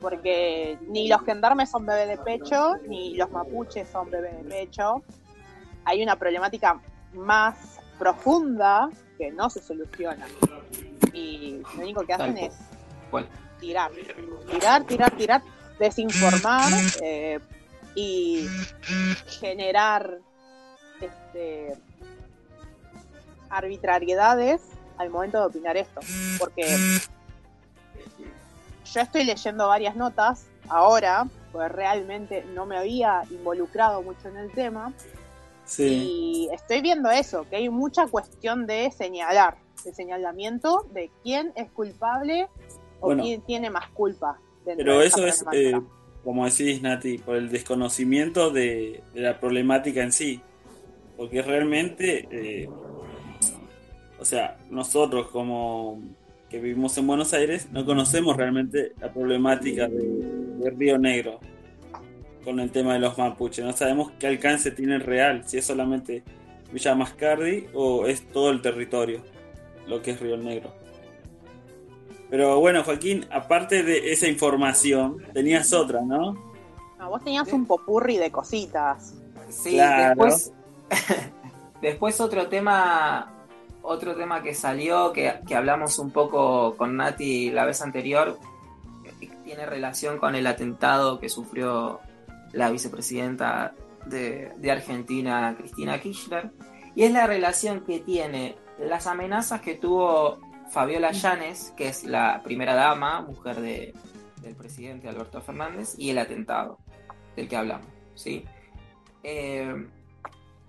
porque 0.04 0.76
ni 0.86 1.08
los 1.08 1.24
gendarmes 1.24 1.70
son 1.70 1.86
bebé 1.86 2.06
de 2.06 2.18
pecho, 2.18 2.74
ni 2.86 3.14
los 3.14 3.30
mapuches 3.30 3.88
son 3.88 4.10
bebé 4.10 4.34
de 4.34 4.44
pecho. 4.44 5.02
Hay 5.86 6.02
una 6.02 6.16
problemática 6.16 6.78
más 7.14 7.80
profunda 7.98 8.90
que 9.16 9.32
no 9.32 9.48
se 9.48 9.62
soluciona. 9.62 10.26
Y 11.14 11.62
lo 11.74 11.82
único 11.84 12.02
que 12.02 12.12
hacen 12.12 12.36
es 12.36 12.52
tirar, 13.60 13.92
tirar, 14.50 14.84
tirar, 14.84 15.16
tirar, 15.16 15.42
desinformar, 15.78 16.70
eh, 17.02 17.40
y 17.94 18.46
generar 19.40 20.18
este, 21.00 21.78
arbitrariedades 23.48 24.60
al 24.98 25.08
momento 25.08 25.38
de 25.38 25.46
opinar 25.46 25.78
esto. 25.78 26.02
Porque 26.38 26.76
yo 28.94 29.00
estoy 29.00 29.24
leyendo 29.24 29.66
varias 29.66 29.96
notas 29.96 30.46
ahora, 30.68 31.26
pues 31.52 31.70
realmente 31.70 32.44
no 32.54 32.64
me 32.64 32.78
había 32.78 33.22
involucrado 33.30 34.02
mucho 34.02 34.28
en 34.28 34.36
el 34.36 34.52
tema. 34.52 34.92
Y 35.78 36.48
estoy 36.52 36.82
viendo 36.82 37.10
eso, 37.10 37.46
que 37.48 37.56
hay 37.56 37.68
mucha 37.70 38.06
cuestión 38.06 38.66
de 38.66 38.90
señalar, 38.90 39.56
de 39.84 39.94
señalamiento 39.94 40.86
de 40.92 41.10
quién 41.22 41.52
es 41.56 41.70
culpable 41.70 42.48
o 43.00 43.14
quién 43.16 43.40
tiene 43.42 43.70
más 43.70 43.88
culpa. 43.90 44.38
Pero 44.64 45.02
eso 45.02 45.26
es, 45.26 45.44
como 46.22 46.44
decís 46.44 46.80
Nati, 46.80 47.18
por 47.18 47.36
el 47.36 47.50
desconocimiento 47.50 48.50
de, 48.50 49.02
la 49.14 49.40
problemática 49.40 50.02
en 50.02 50.12
sí. 50.12 50.40
Porque 51.16 51.42
realmente, 51.42 52.28
eh, 52.30 52.68
o 54.18 54.24
sea, 54.24 54.58
nosotros 54.70 55.28
como 55.28 56.00
que 56.54 56.60
vivimos 56.60 56.96
en 56.98 57.08
Buenos 57.08 57.34
Aires, 57.34 57.66
no 57.72 57.84
conocemos 57.84 58.36
realmente 58.36 58.92
la 59.00 59.12
problemática 59.12 59.88
de, 59.88 60.70
Río 60.70 60.96
Negro 60.98 61.40
con 62.44 62.60
el 62.60 62.70
tema 62.70 62.92
de 62.92 63.00
los 63.00 63.18
mapuches. 63.18 63.64
No 63.64 63.72
sabemos 63.72 64.12
qué 64.20 64.28
alcance 64.28 64.70
tiene 64.70 65.00
real, 65.00 65.42
si 65.46 65.58
es 65.58 65.66
solamente 65.66 66.22
Villa 66.72 66.94
Mascardi 66.94 67.66
o 67.74 68.06
es 68.06 68.28
todo 68.28 68.50
el 68.50 68.62
territorio, 68.62 69.20
lo 69.88 70.00
que 70.00 70.12
es 70.12 70.20
Río 70.20 70.36
Negro. 70.36 70.72
Pero 72.30 72.60
bueno, 72.60 72.84
Joaquín, 72.84 73.26
aparte 73.32 73.82
de 73.82 74.12
esa 74.12 74.28
información, 74.28 75.24
tenías 75.32 75.72
otra, 75.72 76.02
¿no? 76.02 76.34
No, 77.00 77.10
vos 77.10 77.24
tenías 77.24 77.52
un 77.52 77.66
popurri 77.66 78.16
de 78.16 78.30
cositas. 78.30 79.14
Sí, 79.48 79.76
después, 79.76 80.52
después 81.82 82.20
otro 82.20 82.46
tema, 82.46 83.43
otro 83.84 84.16
tema 84.16 84.42
que 84.42 84.54
salió, 84.54 85.12
que, 85.12 85.40
hablamos 85.54 85.98
un 85.98 86.10
poco 86.10 86.76
con 86.76 86.96
Nati 86.96 87.50
la 87.50 87.66
vez 87.66 87.82
anterior, 87.82 88.38
tiene 89.44 89.66
relación 89.66 90.18
con 90.18 90.34
el 90.34 90.46
atentado 90.46 91.20
que 91.20 91.28
sufrió 91.28 92.00
la 92.52 92.70
vicepresidenta 92.70 93.74
de, 94.06 94.50
de 94.56 94.70
Argentina, 94.70 95.54
Cristina 95.56 96.00
Kirchner, 96.00 96.50
y 96.94 97.02
es 97.02 97.12
la 97.12 97.26
relación 97.26 97.80
que 97.80 98.00
tiene 98.00 98.56
las 98.78 99.06
amenazas 99.06 99.60
que 99.60 99.74
tuvo 99.74 100.38
Fabiola 100.70 101.12
Llanes, 101.12 101.74
que 101.76 101.88
es 101.88 102.04
la 102.04 102.40
primera 102.42 102.74
dama, 102.74 103.20
mujer 103.20 103.60
de, 103.60 103.92
del 104.40 104.54
presidente 104.56 105.08
Alberto 105.08 105.42
Fernández, 105.42 105.94
y 105.98 106.10
el 106.10 106.18
atentado 106.18 106.78
del 107.36 107.48
que 107.48 107.56
hablamos. 107.56 107.86
¿sí? 108.14 108.44
Eh, 109.22 109.88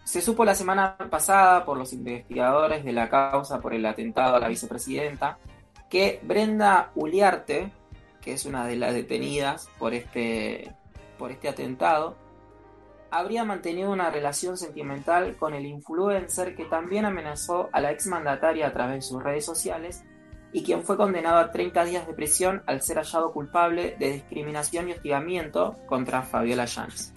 se 0.06 0.22
supo 0.22 0.46
la 0.46 0.54
semana 0.54 0.96
pasada 1.10 1.66
por 1.66 1.78
los 1.78 1.92
investigadores 1.92 2.86
de 2.86 2.94
la 2.94 3.10
causa 3.10 3.60
por 3.60 3.74
el 3.74 3.86
atentado 3.86 4.36
a 4.36 4.40
la 4.40 4.48
vicepresidenta 4.48 5.40
que 5.90 6.20
Brenda 6.24 6.92
Uliarte, 6.94 7.72
que 8.22 8.34
es 8.34 8.46
una 8.46 8.68
de 8.68 8.76
las 8.76 8.94
detenidas 8.94 9.68
por 9.80 9.96
este, 9.96 10.72
por 11.18 11.32
este 11.32 11.50
atentado, 11.50 12.16
habría 13.10 13.44
mantenido 13.46 13.92
una 13.92 14.12
relación 14.12 14.58
sentimental 14.58 15.38
con 15.38 15.56
el 15.56 15.66
influencer 15.66 16.56
que 16.56 16.66
también 16.66 17.06
amenazó 17.06 17.70
a 17.72 17.82
la 17.82 17.92
exmandataria 17.92 18.68
a 18.68 18.74
través 18.74 18.96
de 18.96 19.02
sus 19.02 19.24
redes 19.24 19.46
sociales 19.46 20.04
y 20.52 20.64
quien 20.64 20.84
fue 20.84 20.98
condenado 20.98 21.38
a 21.40 21.52
30 21.52 21.84
días 21.84 22.08
de 22.08 22.14
prisión 22.14 22.62
al 22.68 22.82
ser 22.82 22.98
hallado 22.98 23.34
culpable 23.34 23.96
de 23.98 24.12
discriminación 24.12 24.88
y 24.88 24.92
hostigamiento 24.94 25.78
contra 25.88 26.22
Fabiola 26.22 26.66
Llanes. 26.66 27.12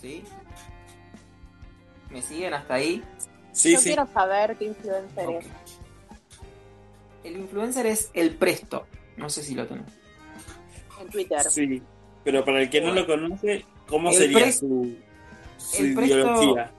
¿Sí? 0.00 0.24
¿Me 2.10 2.22
siguen 2.22 2.54
hasta 2.54 2.74
ahí? 2.74 3.02
Sí, 3.52 3.72
Yo 3.74 3.80
quiero 3.80 4.06
saber 4.06 4.56
qué 4.56 4.66
influencer 4.66 5.30
es. 5.30 5.46
El 7.24 7.36
influencer 7.36 7.86
es 7.86 8.10
el 8.14 8.36
Presto. 8.36 8.86
No 9.16 9.28
sé 9.28 9.42
si 9.42 9.54
lo 9.54 9.66
tenés. 9.66 9.92
En 11.00 11.08
Twitter. 11.08 11.42
Sí, 11.42 11.82
pero 12.24 12.44
para 12.44 12.62
el 12.62 12.70
que 12.70 12.80
no 12.80 12.92
lo 12.92 13.06
conoce, 13.06 13.64
¿Cómo 13.88 14.12
sería 14.12 14.52
su, 14.52 14.96
ideología? 15.78 16.70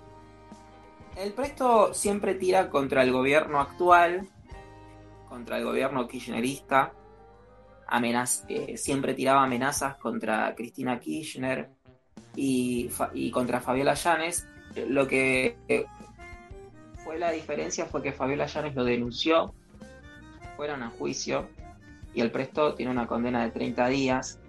El 1.18 1.34
Presto 1.34 1.94
siempre 1.94 2.36
tira 2.36 2.70
contra 2.70 3.04
el 3.04 3.12
gobierno 3.12 3.60
actual, 3.60 4.28
contra 5.28 5.58
el 5.58 5.66
gobierno 5.66 6.08
kirchnerista, 6.08 6.94
eh, 8.48 8.78
siempre 8.78 9.16
tiraba 9.16 9.44
amenazas 9.44 9.98
contra 9.98 10.54
Cristina 10.56 11.00
Kirchner 11.00 11.70
y, 12.36 12.90
contra 13.32 13.60
Fabiola 13.60 13.96
Llanes. 13.96 14.48
Lo 14.88 15.08
que 15.08 15.56
fue 17.04 17.18
la 17.18 17.32
diferencia 17.32 17.86
fue 17.86 18.02
que 18.02 18.12
Fabiola 18.12 18.46
Llanes 18.46 18.76
lo 18.76 18.84
denunció, 18.84 19.54
fueron 20.56 20.84
a 20.84 20.90
juicio 20.90 21.48
y 22.14 22.22
el 22.22 22.32
Presto 22.32 22.74
tiene 22.76 22.92
una 22.92 23.08
condena 23.08 23.44
de 23.44 23.52
30 23.52 23.88
días 23.88 24.40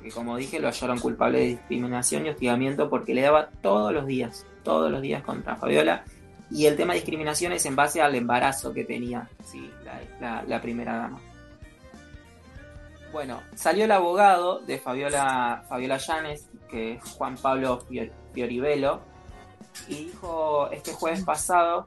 porque 0.00 0.14
como 0.14 0.36
dije 0.38 0.58
lo 0.58 0.68
hallaron 0.68 0.98
culpable 0.98 1.40
de 1.40 1.46
discriminación 1.46 2.24
y 2.24 2.30
hostigamiento 2.30 2.88
porque 2.88 3.12
le 3.12 3.20
daba 3.20 3.50
todos 3.60 3.92
los 3.92 4.06
días, 4.06 4.46
todos 4.62 4.90
los 4.90 5.02
días 5.02 5.22
contra 5.22 5.56
Fabiola. 5.56 6.04
Y 6.50 6.66
el 6.66 6.76
tema 6.76 6.94
de 6.94 7.00
discriminación 7.00 7.52
es 7.52 7.66
en 7.66 7.76
base 7.76 8.00
al 8.00 8.14
embarazo 8.14 8.72
que 8.72 8.84
tenía 8.84 9.28
sí, 9.44 9.70
la, 10.20 10.60
primera 10.62 10.96
dama. 10.96 11.20
Bueno, 13.12 13.42
salió 13.54 13.84
el 13.84 13.92
abogado 13.92 14.60
de 14.60 14.78
Fabiola, 14.78 15.64
Fabiola 15.68 15.98
Llanes, 15.98 16.48
que 16.70 16.94
es 16.94 17.04
Juan 17.04 17.36
Pablo 17.36 17.84
Fioribelo, 18.32 19.00
y 19.88 20.06
dijo 20.06 20.70
este 20.70 20.92
jueves 20.92 21.24
pasado 21.24 21.86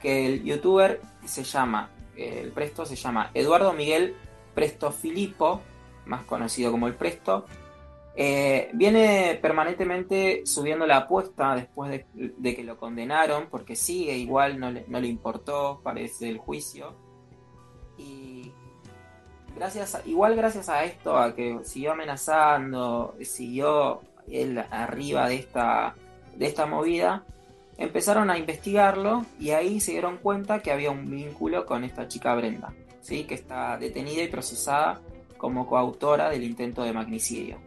que 0.00 0.26
el 0.26 0.44
youtuber 0.44 1.00
se 1.24 1.44
llama, 1.44 1.90
el 2.16 2.50
presto 2.52 2.86
se 2.86 2.96
llama 2.96 3.30
Eduardo 3.34 3.72
Miguel 3.72 4.16
Presto 4.54 4.90
Filippo, 4.90 5.60
más 6.06 6.24
conocido 6.24 6.70
como 6.70 6.86
el 6.86 6.94
Presto, 6.94 7.46
eh, 8.18 8.70
viene 8.72 9.38
permanentemente 9.42 10.46
subiendo 10.46 10.86
la 10.86 10.96
apuesta 10.98 11.54
después 11.54 12.06
de, 12.14 12.56
que 12.56 12.64
lo 12.64 12.78
condenaron, 12.78 13.48
porque 13.50 13.76
sigue 13.76 14.16
igual, 14.16 14.58
no 14.58 14.70
le, 14.70 14.86
no 14.88 14.98
le 14.98 15.08
importó, 15.08 15.80
parece, 15.82 16.30
el 16.30 16.38
juicio. 16.38 16.94
Y 17.98 18.50
gracias 19.54 20.00
igual 20.06 20.34
gracias 20.34 20.70
a 20.70 20.84
esto, 20.84 21.18
a 21.18 21.34
que 21.34 21.58
siguió 21.64 21.92
amenazando, 21.92 23.14
siguió 23.20 24.00
él 24.30 24.58
arriba 24.70 25.28
de 25.28 25.36
esta, 25.36 25.94
de 26.34 26.46
esta 26.46 26.66
movida, 26.66 27.24
empezaron 27.78 28.30
a 28.30 28.38
investigarlo 28.38 29.24
y 29.38 29.50
ahí 29.50 29.80
se 29.80 29.92
dieron 29.92 30.18
cuenta 30.18 30.60
que 30.60 30.72
había 30.72 30.90
un 30.90 31.10
vínculo 31.10 31.66
con 31.66 31.84
esta 31.84 32.08
chica 32.08 32.34
Brenda, 32.34 32.72
¿sí? 33.00 33.24
que 33.24 33.34
está 33.34 33.76
detenida 33.78 34.22
y 34.22 34.28
procesada 34.28 35.00
como 35.36 35.66
coautora 35.66 36.30
del 36.30 36.44
intento 36.44 36.82
de 36.82 36.92
magnicidio. 36.92 37.58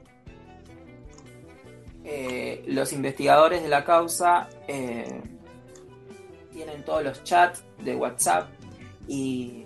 Eh, 2.03 2.63
los 2.67 2.91
investigadores 2.91 3.61
de 3.61 3.69
la 3.69 3.83
causa 3.83 4.49
eh, 4.67 5.21
tienen 6.51 6.83
todos 6.83 7.03
los 7.03 7.23
chats 7.23 7.63
de 7.83 7.95
WhatsApp 7.95 8.49
y 9.07 9.65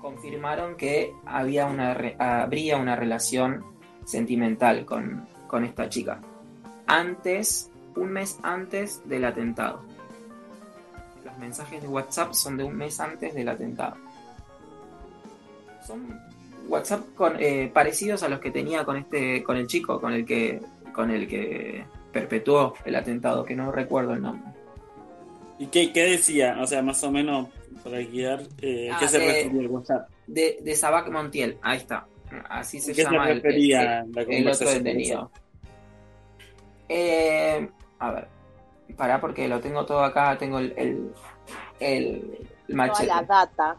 confirmaron 0.00 0.76
que 0.76 1.12
había 1.26 1.66
una 1.66 1.92
habría 2.18 2.76
una 2.76 2.96
relación 2.96 3.64
sentimental 4.04 4.84
con, 4.84 5.28
esta 5.64 5.88
chica. 5.88 6.20
Antes, 6.90 7.70
un 7.94 8.10
mes 8.10 8.38
antes 8.42 9.08
del 9.08 9.24
atentado. 9.24 9.80
Los 11.24 11.38
mensajes 11.38 11.80
de 11.80 11.86
WhatsApp 11.86 12.32
son 12.32 12.56
de 12.56 12.64
un 12.64 12.74
mes 12.76 12.98
antes 12.98 13.32
del 13.32 13.48
atentado. 13.48 13.96
Son 15.86 16.20
WhatsApp 16.68 17.14
con, 17.14 17.36
eh, 17.38 17.70
parecidos 17.72 18.24
a 18.24 18.28
los 18.28 18.40
que 18.40 18.50
tenía 18.50 18.84
con 18.84 18.96
este, 18.96 19.44
con 19.44 19.56
el 19.56 19.68
chico, 19.68 20.00
con 20.00 20.12
el 20.12 20.26
que, 20.26 20.60
con 20.92 21.12
el 21.12 21.28
que 21.28 21.84
perpetuó 22.12 22.74
el 22.84 22.96
atentado, 22.96 23.44
que 23.44 23.54
no 23.54 23.70
recuerdo 23.70 24.14
el 24.14 24.22
nombre. 24.22 24.52
¿Y 25.60 25.66
qué, 25.66 25.92
qué 25.92 26.04
decía? 26.04 26.58
O 26.60 26.66
sea, 26.66 26.82
más 26.82 27.04
o 27.04 27.12
menos 27.12 27.48
para 27.84 27.98
guiar. 27.98 28.40
Eh, 28.62 28.90
¿Qué 28.98 29.04
ah, 29.04 29.08
se 29.08 29.18
refería 29.20 29.60
el 29.60 29.68
WhatsApp? 29.68 30.08
De, 30.26 30.58
de 30.60 30.74
Sabac 30.74 31.08
Montiel, 31.08 31.56
ahí 31.62 31.78
está. 31.78 32.06
Así 32.48 32.80
se 32.80 32.94
¿Qué 32.94 33.04
llama 33.04 33.28
se 33.28 33.34
refería 33.34 34.00
el, 34.00 34.18
el, 34.18 34.32
el 34.32 34.48
otro 34.48 34.70
detenido. 34.70 35.30
Eh, 36.92 37.70
a 38.00 38.10
ver, 38.10 38.28
pará 38.96 39.20
porque 39.20 39.46
lo 39.46 39.60
tengo 39.60 39.86
todo 39.86 40.02
acá, 40.02 40.36
tengo 40.36 40.58
el, 40.58 40.74
el, 40.76 41.14
el, 41.78 42.48
machete. 42.68 43.08
Toda 43.08 43.22
la 43.22 43.26
data. 43.26 43.76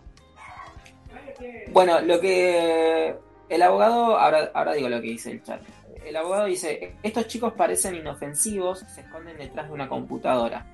Bueno, 1.72 2.00
lo 2.02 2.20
que 2.22 3.16
el 3.50 3.62
abogado, 3.62 4.18
ahora, 4.18 4.52
ahora 4.54 4.74
digo 4.74 4.88
lo 4.88 5.02
que 5.02 5.08
dice 5.08 5.32
el 5.32 5.44
chat. 5.44 5.62
El 6.06 6.16
abogado 6.16 6.46
dice, 6.46 6.96
estos 7.04 7.28
chicos 7.28 7.54
parecen 7.54 7.96
inofensivos, 7.96 8.80
se 8.80 9.02
esconden 9.02 9.38
detrás 9.38 9.68
de 9.68 9.74
una 9.74 9.90
computadora 9.90 10.66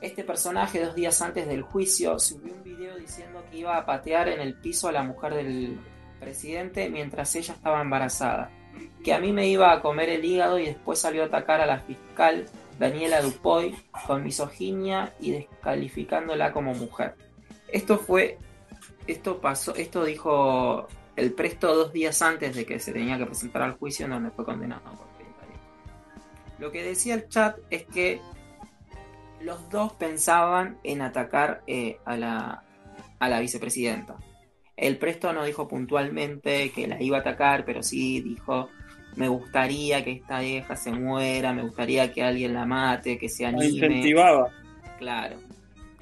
este 0.00 0.24
personaje, 0.24 0.84
dos 0.84 0.94
días 0.94 1.20
antes 1.22 1.46
del 1.46 1.62
juicio, 1.62 2.18
subió 2.18 2.54
un 2.54 2.62
video 2.62 2.96
diciendo 2.96 3.42
que 3.50 3.58
iba 3.58 3.76
a 3.76 3.86
patear 3.86 4.28
en 4.28 4.40
el 4.40 4.54
piso 4.54 4.88
a 4.88 4.92
la 4.92 5.02
mujer 5.02 5.34
del 5.34 5.78
presidente 6.20 6.88
mientras 6.90 7.34
ella 7.34 7.54
estaba 7.54 7.80
embarazada. 7.80 8.50
Que 9.04 9.14
a 9.14 9.20
mí 9.20 9.32
me 9.32 9.46
iba 9.48 9.72
a 9.72 9.80
comer 9.80 10.08
el 10.08 10.24
hígado 10.24 10.58
y 10.58 10.66
después 10.66 10.98
salió 10.98 11.22
a 11.22 11.26
atacar 11.26 11.60
a 11.60 11.66
la 11.66 11.80
fiscal 11.80 12.46
Daniela 12.78 13.22
Dupoy 13.22 13.74
con 14.06 14.22
misoginia 14.22 15.14
y 15.20 15.32
descalificándola 15.32 16.52
como 16.52 16.74
mujer. 16.74 17.14
Esto 17.68 17.98
fue. 17.98 18.38
Esto 19.06 19.40
pasó. 19.40 19.74
Esto 19.74 20.04
dijo 20.04 20.88
el 21.14 21.32
presto 21.32 21.74
dos 21.74 21.92
días 21.92 22.20
antes 22.22 22.54
de 22.54 22.66
que 22.66 22.78
se 22.78 22.92
tenía 22.92 23.16
que 23.16 23.26
presentar 23.26 23.62
al 23.62 23.72
juicio 23.72 24.04
en 24.04 24.12
donde 24.12 24.30
fue 24.30 24.44
condenado 24.44 24.82
por 24.82 25.06
30 25.16 25.40
Lo 26.58 26.70
que 26.70 26.82
decía 26.82 27.14
el 27.14 27.28
chat 27.28 27.58
es 27.70 27.84
que 27.84 28.20
los 29.40 29.70
dos 29.70 29.92
pensaban 29.94 30.78
en 30.82 31.00
atacar 31.00 31.62
eh, 31.66 31.98
a 32.04 32.16
la 32.16 33.40
vicepresidenta. 33.40 34.16
El 34.76 34.98
Presto 34.98 35.32
no 35.32 35.44
dijo 35.44 35.66
puntualmente 35.66 36.70
que 36.70 36.86
la 36.86 37.02
iba 37.02 37.16
a 37.16 37.20
atacar, 37.20 37.64
pero 37.64 37.82
sí 37.82 38.20
dijo, 38.20 38.68
me 39.14 39.28
gustaría 39.28 40.04
que 40.04 40.12
esta 40.12 40.40
vieja 40.40 40.76
se 40.76 40.92
muera, 40.92 41.54
me 41.54 41.62
gustaría 41.62 42.12
que 42.12 42.22
alguien 42.22 42.52
la 42.52 42.66
mate, 42.66 43.16
que 43.16 43.30
se 43.30 43.46
anime. 43.46 43.64
La 43.64 43.70
incentivaba. 43.70 44.52
Claro. 44.98 45.36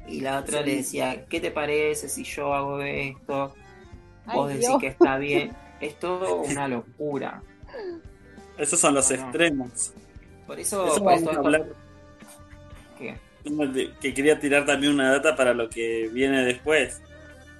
Y 0.09 0.21
la 0.21 0.41
otra 0.41 0.61
le 0.61 0.77
decía, 0.77 1.25
¿qué 1.27 1.41
te 1.41 1.53
parece 1.53 2.09
si 2.09 2.25
yo 2.25 2.53
hago 2.53 2.81
esto? 2.83 3.55
Vos 4.27 4.53
decís 4.53 4.69
que 4.81 4.89
está 4.89 5.19
bien. 5.19 5.53
Es 5.81 5.99
todo 5.99 6.43
una 6.43 6.67
locura. 6.67 7.43
Esos 8.59 8.81
son 8.81 8.95
los 8.95 9.11
extremos. 9.11 9.93
Por 10.47 10.59
eso, 10.59 10.95
por 11.01 11.75
¿Qué? 12.99 13.15
que 14.01 14.15
quería 14.15 14.39
tirar 14.39 14.67
también 14.67 14.95
una 14.95 15.13
data 15.13 15.37
para 15.37 15.55
lo 15.55 15.69
que 15.69 16.09
viene 16.13 16.45
después 16.45 17.01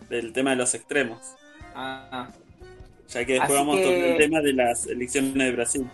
del 0.09 0.33
tema 0.33 0.51
de 0.51 0.57
los 0.57 0.75
extremos. 0.75 1.21
Ah. 1.75 2.29
Ya 3.09 3.25
que 3.25 3.35
después 3.35 3.53
vamos 3.53 3.79
a 3.79 3.83
tocar 3.83 3.95
el 3.95 4.17
tema 4.17 4.41
de 4.41 4.53
las 4.53 4.87
elecciones 4.87 5.35
de 5.35 5.53
Brasil. 5.53 5.91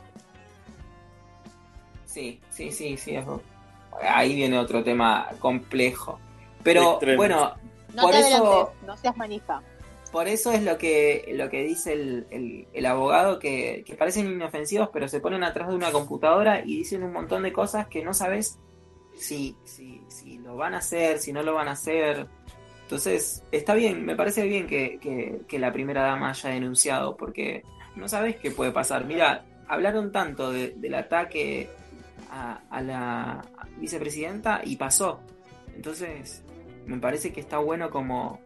Sí, 2.07 2.41
sí, 2.51 2.71
sí, 2.73 2.97
sí. 2.97 3.17
Ahí 4.03 4.35
viene 4.35 4.59
otro 4.59 4.83
tema 4.83 5.29
complejo. 5.39 6.19
Pero 6.63 6.99
bueno, 7.17 7.55
no 7.95 8.03
por 8.03 8.15
eso 8.15 8.73
no 8.87 8.97
seas 8.97 9.17
manija. 9.17 9.63
Por 10.13 10.27
eso 10.27 10.51
es 10.53 10.65
lo 10.65 10.77
que, 10.77 11.31
lo 11.35 11.49
que 11.51 11.63
dice 11.63 11.93
el, 11.93 12.67
el, 12.73 12.87
abogado, 12.87 13.39
que, 13.39 13.85
que, 13.87 13.95
parecen 13.95 14.27
inofensivos, 14.27 14.91
pero 14.93 15.07
se 15.07 15.21
ponen 15.21 15.45
atrás 15.45 15.69
de 15.69 15.77
una 15.77 15.93
computadora 15.93 16.63
y 16.65 16.79
dicen 16.79 17.05
un 17.05 17.13
montón 17.13 17.45
de 17.45 17.53
cosas 17.53 17.87
que 17.87 18.03
no 18.03 18.13
sabes 18.13 18.59
si, 19.17 19.57
si, 19.65 20.03
si 20.09 20.39
lo 20.39 20.57
van 20.57 20.75
a 20.75 20.79
hacer, 20.79 21.21
si 21.21 21.33
no 21.33 21.45
lo 21.45 21.55
van 21.55 21.69
a 21.69 21.73
hacer. 21.73 22.27
Entonces, 22.91 23.45
está 23.53 23.75
bien, 23.75 24.05
me 24.05 24.17
parece 24.17 24.45
bien 24.49 24.67
que, 24.67 25.47
la 25.53 25.73
primera 25.73 26.03
dama 26.03 26.31
haya 26.31 26.51
denunciado, 26.51 27.17
porque 27.17 27.63
no 27.95 28.09
sabes 28.09 28.35
qué 28.35 28.51
puede 28.51 28.73
pasar. 28.73 29.05
Mira, 29.05 29.45
hablaron 29.69 30.11
tanto 30.11 30.51
del 30.51 30.95
ataque 30.97 31.69
a, 32.33 32.83
la 32.83 33.43
vicepresidenta 33.79 34.63
y 34.65 34.75
pasó. 34.75 35.21
Entonces, 35.77 36.43
me 36.85 36.99
parece 36.99 37.33
que 37.33 37.39
está 37.39 37.59
bueno 37.59 37.91
como, 37.91 38.41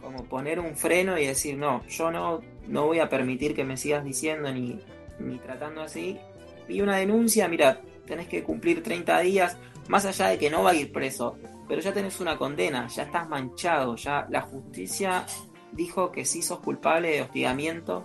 como 0.00 0.24
poner 0.24 0.58
un 0.58 0.74
freno 0.74 1.16
y 1.16 1.26
decir, 1.26 1.56
no, 1.56 1.86
yo 1.86 2.10
no, 2.10 2.40
no 2.66 2.86
voy 2.86 2.98
a 2.98 3.08
permitir 3.08 3.54
que 3.54 3.62
me 3.62 3.76
sigas 3.76 4.02
diciendo 4.02 4.52
ni, 4.52 4.80
ni 5.20 5.38
tratando 5.38 5.82
así. 5.82 6.18
Y 6.66 6.80
una 6.80 6.96
denuncia, 6.96 7.46
mira, 7.46 7.80
tenés 8.06 8.26
que 8.26 8.42
cumplir 8.42 8.82
30 8.82 9.20
días, 9.20 9.56
más 9.86 10.04
allá 10.04 10.30
de 10.30 10.38
que 10.38 10.50
no 10.50 10.64
va 10.64 10.70
a 10.70 10.74
ir 10.74 10.90
preso, 10.90 11.38
pero 11.68 11.82
ya 11.82 11.92
tenés 11.92 12.18
una 12.20 12.38
condena, 12.38 12.88
ya 12.88 13.02
estás 13.02 13.28
manchado, 13.28 13.94
ya 13.96 14.26
la 14.30 14.40
justicia 14.40 15.26
dijo 15.72 16.10
que 16.10 16.24
sí 16.24 16.40
sos 16.40 16.60
culpable 16.60 17.10
de 17.10 17.22
hostigamiento. 17.22 18.02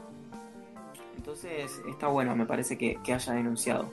Entonces 1.15 1.71
está 1.89 2.07
bueno, 2.07 2.35
me 2.35 2.45
parece 2.45 2.77
que, 2.77 2.99
haya 3.11 3.33
denunciado. 3.33 3.89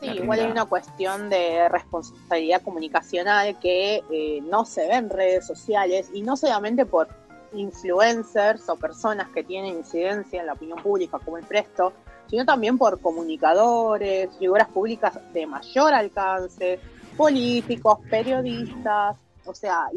Sí, 0.00 0.08
igual 0.08 0.40
hay 0.40 0.50
una 0.50 0.64
cuestión 0.64 1.30
de 1.30 1.68
responsabilidad 1.68 2.60
comunicacional 2.62 3.56
que 3.60 4.02
eh, 4.10 4.40
no 4.42 4.64
se 4.64 4.88
ve 4.88 4.94
en 4.94 5.08
redes 5.08 5.46
sociales 5.46 6.10
y 6.12 6.22
no 6.22 6.36
solamente 6.36 6.84
por 6.84 7.08
influencers 7.54 8.68
o 8.68 8.76
personas 8.76 9.28
que 9.28 9.44
tienen 9.44 9.76
incidencia 9.76 10.40
en 10.40 10.46
la 10.46 10.54
opinión 10.54 10.78
pública 10.82 11.20
como 11.20 11.38
el 11.38 11.44
Presto, 11.44 11.92
sino 12.28 12.44
también 12.44 12.78
por 12.78 12.98
comunicadores, 13.00 14.30
figuras 14.38 14.68
públicas 14.68 15.18
de 15.32 15.46
mayor 15.46 15.94
alcance, 15.94 16.80
políticos, 17.16 17.98
periodistas, 18.10 19.16
o 19.44 19.54
sea, 19.54 19.88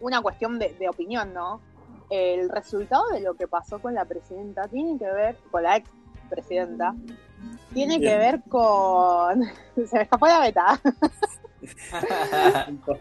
una 0.00 0.22
cuestión 0.22 0.58
de, 0.58 0.88
opinión, 0.88 1.32
¿no? 1.34 1.60
El 2.08 2.48
resultado 2.48 3.08
de 3.08 3.20
lo 3.20 3.34
que 3.34 3.46
pasó 3.46 3.80
con 3.80 3.94
la 3.94 4.04
presidenta 4.04 4.66
tiene 4.68 4.98
que 4.98 5.10
ver, 5.10 5.36
con 5.50 5.62
la 5.62 5.76
ex 5.76 5.88
presidenta, 6.28 6.94
tiene 7.72 8.00
que 8.00 8.16
ver 8.16 8.42
con... 8.48 9.44
Se 9.86 9.96
me 9.96 10.02
escapó 10.02 10.26
la 10.26 10.40
beta. 10.40 10.80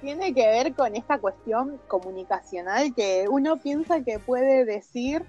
tiene 0.00 0.34
que 0.34 0.46
ver 0.46 0.74
con 0.74 0.94
esta 0.94 1.18
cuestión 1.18 1.80
comunicacional 1.88 2.94
que 2.94 3.26
uno 3.28 3.56
piensa 3.56 4.02
que 4.02 4.18
puede 4.18 4.66
decir 4.66 5.24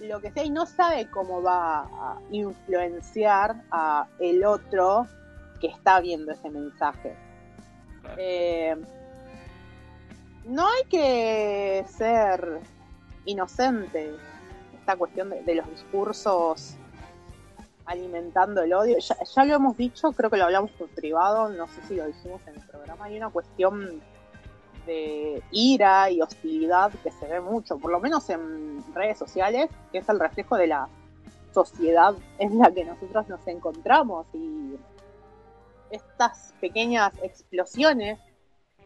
lo 0.00 0.20
que 0.20 0.32
sea 0.32 0.44
y 0.44 0.50
no 0.50 0.66
sabe 0.66 1.08
cómo 1.10 1.42
va 1.42 1.82
a 1.82 2.18
influenciar 2.30 3.62
a 3.70 4.08
el 4.18 4.44
otro 4.44 5.06
que 5.60 5.68
está 5.68 6.00
viendo 6.00 6.32
ese 6.32 6.50
mensaje. 6.50 7.16
Eh, 8.16 8.76
no 10.46 10.66
hay 10.68 10.84
que 10.88 11.84
ser 11.88 12.60
inocente. 13.24 14.14
esta 14.78 14.96
cuestión 14.96 15.30
de, 15.30 15.54
los 15.54 15.68
discursos 15.68 16.76
alimentando 17.84 18.62
el 18.62 18.72
odio. 18.72 18.96
Ya, 18.98 19.44
lo 19.44 19.54
hemos 19.54 19.76
dicho, 19.76 20.12
creo 20.12 20.30
que 20.30 20.36
lo 20.36 20.44
hablamos 20.44 20.70
por 20.72 20.88
privado, 20.88 21.48
no 21.48 21.66
sé 21.68 21.82
si 21.88 21.96
lo 21.96 22.06
dijimos 22.06 22.40
en 22.46 22.54
el 22.54 22.62
programa. 22.62 23.06
Hay 23.06 23.16
una 23.16 23.30
cuestión 23.30 24.00
de 24.86 25.42
ira 25.50 26.10
y 26.10 26.22
hostilidad 26.22 26.92
que 27.02 27.10
se 27.10 27.26
ve 27.26 27.40
mucho, 27.40 27.78
por 27.78 27.90
lo 27.90 27.98
menos 27.98 28.30
en 28.30 28.84
redes 28.94 29.18
sociales, 29.18 29.68
que 29.90 29.98
es 29.98 30.08
el 30.08 30.20
reflejo 30.20 30.56
de 30.56 30.68
la 30.68 30.88
sociedad 31.52 32.14
en 32.38 32.58
la 32.58 32.70
que 32.70 32.84
nosotros 32.84 33.28
nos 33.28 33.46
encontramos 33.48 34.26
y 34.32 34.76
estas 35.90 36.54
pequeñas 36.60 37.12
explosiones 37.22 38.18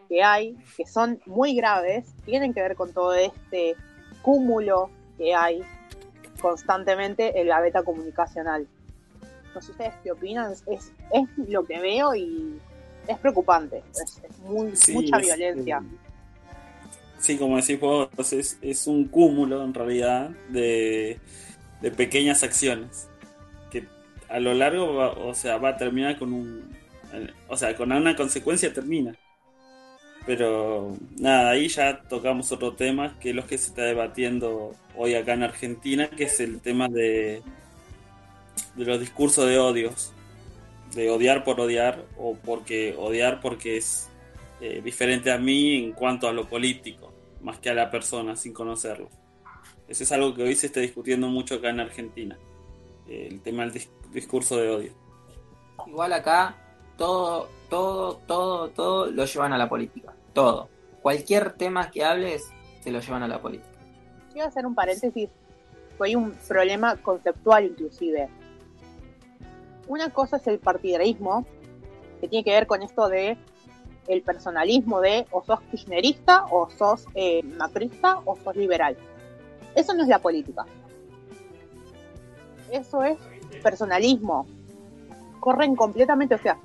que 0.08 0.22
hay, 0.22 0.56
que 0.76 0.86
son 0.86 1.20
muy 1.26 1.54
graves, 1.54 2.06
tienen 2.24 2.52
que 2.52 2.60
ver 2.60 2.74
con 2.74 2.92
todo 2.92 3.14
este 3.14 3.76
cúmulo 4.22 4.90
que 5.16 5.34
hay 5.34 5.62
constantemente 6.40 7.40
en 7.40 7.48
la 7.48 7.60
beta 7.60 7.82
comunicacional. 7.82 8.66
No 9.54 9.62
sé 9.62 9.70
ustedes 9.70 9.94
qué 10.02 10.12
opinan, 10.12 10.52
es, 10.52 10.62
es 10.66 11.48
lo 11.48 11.64
que 11.64 11.78
veo 11.80 12.14
y 12.14 12.58
es 13.06 13.18
preocupante, 13.18 13.82
es, 13.92 14.20
mucha 14.40 15.18
violencia. 15.18 15.82
Sí, 17.18 17.36
como 17.36 17.56
decís 17.56 17.78
vos, 17.78 18.32
es, 18.32 18.58
es 18.62 18.86
un 18.86 19.06
cúmulo 19.06 19.62
en 19.62 19.74
realidad 19.74 20.30
de, 20.48 21.20
de 21.82 21.90
pequeñas 21.90 22.42
acciones 22.42 23.08
que 23.70 23.84
a 24.28 24.40
lo 24.40 24.54
largo 24.54 25.28
o 25.28 25.34
sea, 25.34 25.58
va 25.58 25.70
a 25.70 25.76
terminar 25.76 26.18
con 26.18 26.32
un, 26.32 26.79
o 27.48 27.56
sea, 27.56 27.76
con 27.76 27.92
una 27.92 28.16
consecuencia 28.16 28.72
termina. 28.72 29.14
Pero 30.26 30.96
nada, 31.18 31.50
ahí 31.50 31.68
ya 31.68 32.02
tocamos 32.02 32.52
otro 32.52 32.74
tema 32.74 33.18
que 33.18 33.30
es 33.30 33.34
lo 33.34 33.46
que 33.46 33.58
se 33.58 33.68
está 33.68 33.82
debatiendo 33.82 34.74
hoy 34.94 35.14
acá 35.14 35.32
en 35.32 35.42
Argentina, 35.42 36.08
que 36.10 36.24
es 36.24 36.40
el 36.40 36.60
tema 36.60 36.88
de, 36.88 37.42
de 38.76 38.84
los 38.84 39.00
discursos 39.00 39.46
de 39.48 39.58
odios, 39.58 40.12
de 40.94 41.10
odiar 41.10 41.42
por 41.42 41.60
odiar 41.60 42.04
o 42.18 42.34
porque 42.34 42.94
odiar 42.98 43.40
porque 43.40 43.78
es 43.78 44.10
eh, 44.60 44.82
diferente 44.82 45.32
a 45.32 45.38
mí 45.38 45.76
en 45.76 45.92
cuanto 45.92 46.28
a 46.28 46.32
lo 46.32 46.48
político, 46.48 47.12
más 47.40 47.58
que 47.58 47.70
a 47.70 47.74
la 47.74 47.90
persona 47.90 48.36
sin 48.36 48.52
conocerlo. 48.52 49.08
Eso 49.88 50.04
es 50.04 50.12
algo 50.12 50.34
que 50.34 50.42
hoy 50.42 50.54
se 50.54 50.66
está 50.66 50.80
discutiendo 50.80 51.28
mucho 51.28 51.56
acá 51.56 51.70
en 51.70 51.80
Argentina, 51.80 52.38
el 53.08 53.40
tema 53.40 53.66
del 53.66 53.82
discurso 54.12 54.56
de 54.58 54.68
odio. 54.68 54.92
Igual 55.86 56.12
acá 56.12 56.69
todo, 57.00 57.48
todo, 57.70 58.16
todo, 58.26 58.68
todo 58.68 59.06
lo 59.10 59.24
llevan 59.24 59.54
a 59.54 59.58
la 59.58 59.70
política. 59.70 60.12
Todo. 60.34 60.68
Cualquier 61.00 61.54
tema 61.54 61.90
que 61.90 62.04
hables, 62.04 62.52
se 62.82 62.90
lo 62.90 63.00
llevan 63.00 63.22
a 63.22 63.28
la 63.28 63.40
política. 63.40 63.70
Quiero 64.30 64.48
hacer 64.48 64.66
un 64.66 64.74
paréntesis. 64.74 65.30
Hay 65.98 66.14
un 66.14 66.32
problema 66.46 66.96
conceptual 66.96 67.64
inclusive. 67.64 68.28
Una 69.88 70.10
cosa 70.10 70.36
es 70.36 70.46
el 70.46 70.58
partidarismo, 70.58 71.46
que 72.20 72.28
tiene 72.28 72.44
que 72.44 72.50
ver 72.50 72.66
con 72.66 72.82
esto 72.82 73.08
de 73.08 73.38
el 74.06 74.20
personalismo 74.20 75.00
de 75.00 75.26
o 75.30 75.42
sos 75.42 75.60
kirchnerista, 75.70 76.44
o 76.50 76.68
sos 76.68 77.06
eh, 77.14 77.42
macrista, 77.42 78.20
o 78.26 78.36
sos 78.36 78.56
liberal. 78.56 78.94
Eso 79.74 79.94
no 79.94 80.02
es 80.02 80.08
la 80.08 80.18
política. 80.18 80.66
Eso 82.70 83.02
es 83.04 83.16
personalismo. 83.62 84.46
Corren 85.38 85.74
completamente, 85.74 86.34
o 86.34 86.38
sea, 86.38 86.58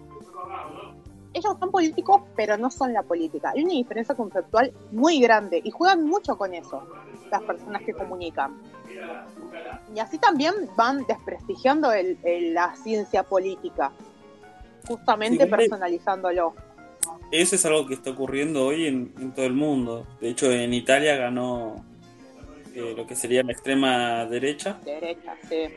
ellos 1.35 1.57
son 1.59 1.69
políticos, 1.69 2.21
pero 2.35 2.57
no 2.57 2.71
son 2.71 2.93
la 2.93 3.03
política. 3.03 3.51
Hay 3.53 3.63
una 3.63 3.73
diferencia 3.73 4.15
conceptual 4.15 4.71
muy 4.91 5.19
grande 5.19 5.61
y 5.61 5.69
juegan 5.69 6.05
mucho 6.05 6.37
con 6.37 6.53
eso 6.53 6.87
las 7.29 7.41
personas 7.41 7.81
que 7.83 7.93
comunican. 7.93 8.55
Y 9.93 9.99
así 9.99 10.17
también 10.17 10.53
van 10.77 11.05
desprestigiando 11.05 11.91
el, 11.91 12.17
la 12.53 12.73
ciencia 12.77 13.23
política, 13.23 13.91
justamente 14.87 15.45
personalizándolo. 15.45 16.55
Eso 17.31 17.55
es 17.55 17.65
algo 17.65 17.85
que 17.85 17.95
está 17.95 18.11
ocurriendo 18.11 18.65
hoy 18.65 18.87
en, 18.87 19.33
todo 19.33 19.45
el 19.45 19.53
mundo. 19.53 20.07
De 20.21 20.29
hecho, 20.29 20.49
en 20.49 20.73
Italia 20.73 21.17
ganó 21.17 21.83
eh, 22.73 22.93
lo 22.95 23.05
que 23.05 23.15
sería 23.15 23.43
la 23.43 23.51
extrema 23.51 24.25
derecha. 24.25 24.79
Derecha, 24.85 25.35
sí. 25.49 25.67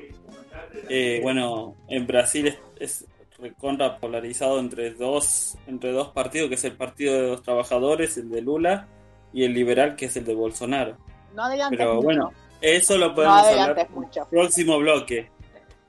Eh, 0.89 1.19
bueno, 1.21 1.75
en 1.89 2.07
Brasil 2.07 2.57
es 2.79 3.07
recontra 3.39 3.99
polarizado 3.99 4.59
entre 4.59 4.93
dos, 4.95 5.57
entre 5.67 5.93
dos 5.93 6.09
partidos, 6.09 6.49
que 6.49 6.57
es 6.57 6.65
el 6.65 6.77
Partido 6.77 7.15
de 7.15 7.29
los 7.29 7.43
Trabajadores, 7.43 8.17
el 8.19 8.31
de 8.31 8.43
Lula, 8.43 8.89
y 9.33 9.45
el 9.45 9.55
liberal, 9.55 9.97
que 9.97 10.07
es 10.07 10.17
el 10.17 10.25
de 10.25 10.35
Bolsonaro. 10.35 10.97
No 11.35 11.45
adelantes 11.45 11.79
Pero 11.79 11.95
mucho. 11.95 12.05
bueno, 12.05 12.33
eso 12.61 12.99
lo 12.99 13.15
podemos 13.15 13.47
hablar 13.47 13.89
mucho. 13.91 14.27
próximo 14.29 14.79
bloque. 14.79 15.31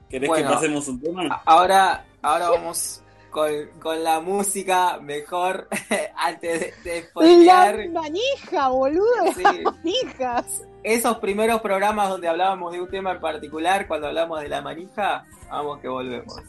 ¿Querés 0.09 0.31
que 0.31 0.43
pasemos 0.43 0.87
un 0.87 1.01
tema? 1.01 1.41
Ahora, 1.45 2.05
ahora 2.21 2.49
vamos 2.49 3.03
con, 3.29 3.51
con, 3.79 4.03
la 4.03 4.19
música 4.19 4.99
mejor 4.99 5.67
antes 6.15 6.83
de, 6.83 7.05
de 7.13 7.45
La 7.45 7.75
manija, 7.93 8.69
boludo. 8.69 9.31
Sí. 9.35 9.43
Manijas. 9.63 10.63
Esos 10.81 11.17
primeros 11.19 11.61
programas 11.61 12.09
donde 12.09 12.27
hablábamos 12.27 12.73
de 12.73 12.81
un 12.81 12.89
tema 12.89 13.11
en 13.11 13.19
particular, 13.19 13.87
cuando 13.87 14.07
hablamos 14.07 14.41
de 14.41 14.49
la 14.49 14.61
manija, 14.61 15.25
vamos 15.49 15.79
que 15.79 15.87
volvemos 15.87 16.41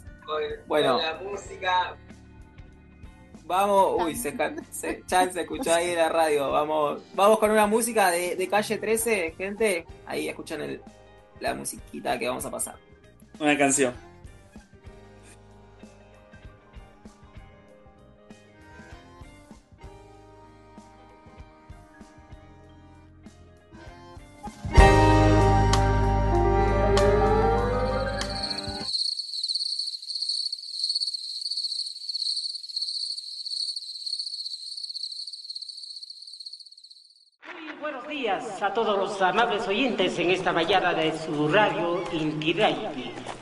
bueno, 0.67 0.99
la 0.99 1.15
música. 1.15 1.97
Vamos, 3.45 3.97
uy, 3.99 4.15
se, 4.15 4.37
se, 4.71 5.03
se 5.07 5.41
escuchó 5.41 5.75
ahí 5.75 5.91
en 5.91 5.97
la 5.97 6.09
radio. 6.09 6.51
Vamos, 6.53 7.03
vamos 7.15 7.39
con 7.39 7.51
una 7.51 7.67
música 7.67 8.11
de, 8.11 8.49
calle 8.49 8.79
13, 8.79 9.35
gente. 9.37 9.87
Ahí 10.07 10.29
escuchan 10.29 10.61
el, 10.61 10.81
la 11.41 11.55
musiquita 11.55 12.19
que 12.19 12.29
vamos 12.29 12.45
a 12.45 12.51
pasar. 12.51 12.77
Una 13.41 13.59
canción. 13.59 14.10
A 38.63 38.75
todos 38.75 38.99
los 38.99 39.23
amables 39.23 39.67
oyentes 39.69 40.19
en 40.19 40.31
esta 40.31 40.53
mañana 40.53 40.93
de 40.93 41.17
su 41.17 41.49
radio 41.49 42.03
Inti 42.13 42.55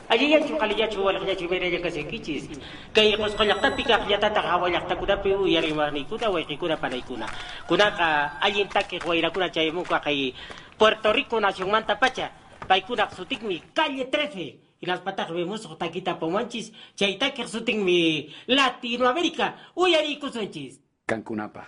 Allí 0.07 0.29
ya 0.29 0.45
chukali 0.45 0.75
ya 0.75 0.89
chuwal 0.89 1.25
ya 1.27 1.35
chumere 1.35 1.69
ya 1.69 1.81
kasi 1.81 2.03
kichis. 2.05 2.49
Kay 2.93 3.17
kos 3.17 3.35
kolak 3.35 3.61
tapi 3.61 3.83
ka 3.83 3.99
ya 4.09 4.17
tata 4.17 4.41
ka 4.41 4.57
walak 4.57 4.87
ta 4.87 4.95
kuda 4.95 5.21
pe 5.21 5.29
ya 5.45 5.61
rimani 5.61 6.05
kuda 6.05 6.31
wa 6.31 6.41
kuna 6.41 6.77
para 6.77 6.97
kuna. 7.01 7.27
Kuna 7.67 7.95
ka 7.95 8.39
allí 8.41 8.65
ta 8.65 8.81
que 8.83 8.97
guaira 8.97 9.29
kuna 9.29 9.51
chay 9.51 9.71
mu 9.71 9.83
kay 9.83 10.33
Puerto 10.77 11.13
Rico 11.13 11.39
nación 11.39 11.69
manta 11.69 11.99
pacha. 11.99 12.31
Pai 12.67 12.81
kuna 12.81 13.09
sutik 13.11 13.43
mi 13.43 13.61
calle 13.73 14.05
13 14.05 14.59
y 14.81 14.85
las 14.85 15.01
patas 15.01 15.29
vemos 15.29 15.67
taquita 15.77 16.17
pomanchis, 16.17 16.71
chaita 16.95 17.33
que 17.33 17.45
mi 17.75 18.33
Latinoamérica, 18.47 19.57
uyari 19.75 20.17
kusunchis. 20.17 20.79
Cancunapa. 21.05 21.67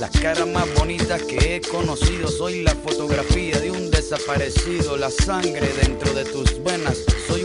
las 0.00 0.10
caras 0.10 0.46
más 0.46 0.66
bonitas 0.74 1.22
que 1.22 1.56
he 1.56 1.60
conocido, 1.60 2.28
soy 2.28 2.62
la 2.62 2.74
fotografía 2.74 3.58
de 3.58 3.70
un 3.70 3.90
desaparecido, 3.90 4.96
la 4.96 5.10
sangre 5.10 5.68
dentro 5.80 6.12
de 6.12 6.24
tus 6.24 6.62
venas. 6.62 7.04
Soy 7.26 7.44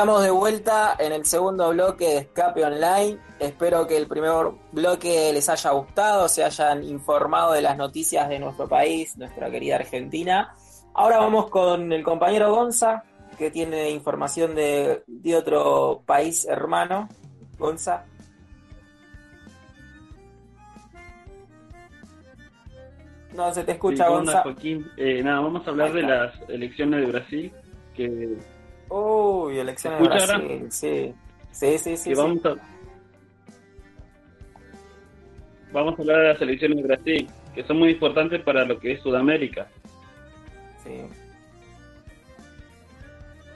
Estamos 0.00 0.22
de 0.22 0.30
vuelta 0.30 0.96
en 0.98 1.12
el 1.12 1.26
segundo 1.26 1.68
bloque 1.68 2.06
de 2.06 2.16
Escape 2.20 2.64
Online. 2.64 3.18
Espero 3.38 3.86
que 3.86 3.98
el 3.98 4.06
primer 4.06 4.32
bloque 4.72 5.30
les 5.30 5.46
haya 5.50 5.72
gustado, 5.72 6.26
se 6.26 6.42
hayan 6.42 6.82
informado 6.84 7.52
de 7.52 7.60
las 7.60 7.76
noticias 7.76 8.26
de 8.30 8.38
nuestro 8.38 8.66
país, 8.66 9.18
nuestra 9.18 9.50
querida 9.50 9.76
Argentina. 9.76 10.54
Ahora 10.94 11.18
vamos 11.18 11.50
con 11.50 11.92
el 11.92 12.02
compañero 12.02 12.50
Gonza, 12.50 13.04
que 13.36 13.50
tiene 13.50 13.90
información 13.90 14.54
de, 14.54 15.02
de 15.06 15.36
otro 15.36 16.02
país 16.06 16.46
hermano. 16.46 17.06
Gonza. 17.58 18.06
No 23.34 23.52
se 23.52 23.64
te 23.64 23.72
escucha, 23.72 24.04
Sí, 24.04 24.08
¿cómo 24.08 24.20
andás, 24.20 24.34
Gonza. 24.36 24.42
Joaquín? 24.44 24.86
Eh, 24.96 25.22
nada, 25.22 25.40
vamos 25.40 25.66
a 25.66 25.70
hablar 25.70 25.92
de 25.92 26.02
las 26.04 26.32
elecciones 26.48 27.00
de 27.02 27.06
Brasil, 27.12 27.52
que... 27.94 28.38
Uy, 28.90 29.58
elecciones 29.58 30.00
de 30.00 30.08
Brasil, 30.08 30.72
sí. 30.72 31.14
Sí, 31.52 31.78
sí, 31.78 31.96
sí. 31.96 32.14
vamos, 32.14 32.44
A, 32.44 32.56
vamos 35.72 35.96
a 35.96 36.02
hablar 36.02 36.18
de 36.18 36.28
las 36.32 36.42
elecciones 36.42 36.76
de 36.78 36.82
Brasil, 36.82 37.30
que 37.54 37.64
son 37.64 37.78
muy 37.78 37.90
importantes 37.90 38.42
para 38.42 38.64
lo 38.64 38.80
que 38.80 38.92
es 38.92 39.00
Sudamérica. 39.00 39.68
Sí. 40.82 41.02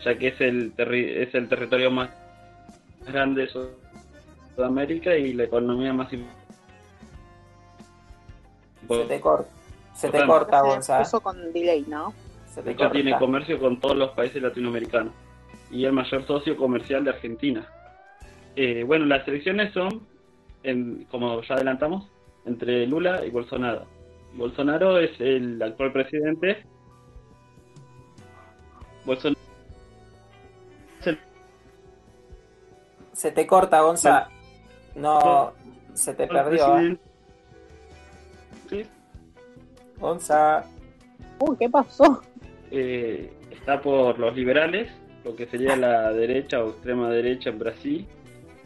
Ya 0.05 0.16
que 0.16 0.29
es 0.29 0.40
el, 0.40 0.73
es 0.77 1.35
el 1.35 1.49
territorio 1.49 1.90
más 1.90 2.11
grande 3.07 3.47
de 3.47 3.68
Sudamérica 4.57 5.16
y 5.16 5.33
la 5.33 5.44
economía 5.44 5.92
más 5.92 6.12
importante. 6.12 6.44
Se 8.87 9.05
te 9.07 9.20
corta, 9.20 9.51
se 9.94 10.11
te 10.11 10.27
corta, 10.27 10.61
Gonzalo. 10.61 11.03
Eso 11.03 11.20
con 11.20 11.53
delay, 11.53 11.85
¿no? 11.88 12.12
Se 12.47 12.62
te 12.62 12.75
tiene 12.75 13.18
comercio 13.18 13.59
con 13.59 13.81
todos 13.81 13.97
los 13.97 14.11
países 14.11 14.40
latinoamericanos 14.40 15.23
y 15.74 15.84
el 15.84 15.92
mayor 15.92 16.24
socio 16.26 16.56
comercial 16.56 17.04
de 17.04 17.10
Argentina. 17.10 17.68
Eh, 18.54 18.84
bueno, 18.84 19.06
las 19.06 19.26
elecciones 19.26 19.72
son, 19.72 20.06
como 21.10 21.42
ya 21.42 21.54
adelantamos, 21.54 22.08
entre 22.46 22.87
Lula 22.87 23.26
y 23.26 23.30
Bolsonaro. 23.30 23.87
Bolsonaro 24.34 24.98
es 24.98 25.20
el 25.20 25.60
actual 25.60 25.92
presidente. 25.92 26.64
Bolsonaro 29.04 29.44
Se 33.12 33.30
te 33.30 33.46
corta, 33.46 33.80
Gonza. 33.80 34.28
No, 34.94 35.52
se 35.92 36.14
te 36.14 36.26
perdió. 36.26 36.78
¿eh? 36.78 36.98
Sí. 38.68 38.87
Gonza. 39.98 40.64
Uy, 41.40 41.56
¿qué 41.58 41.68
pasó? 41.68 42.22
Eh, 42.70 43.32
está 43.50 43.80
por 43.80 44.18
los 44.18 44.34
liberales, 44.37 44.90
lo 45.24 45.34
que 45.34 45.46
sería 45.46 45.76
la 45.76 46.12
derecha 46.12 46.62
o 46.62 46.70
extrema 46.70 47.10
derecha 47.10 47.50
en 47.50 47.58
Brasil 47.58 48.06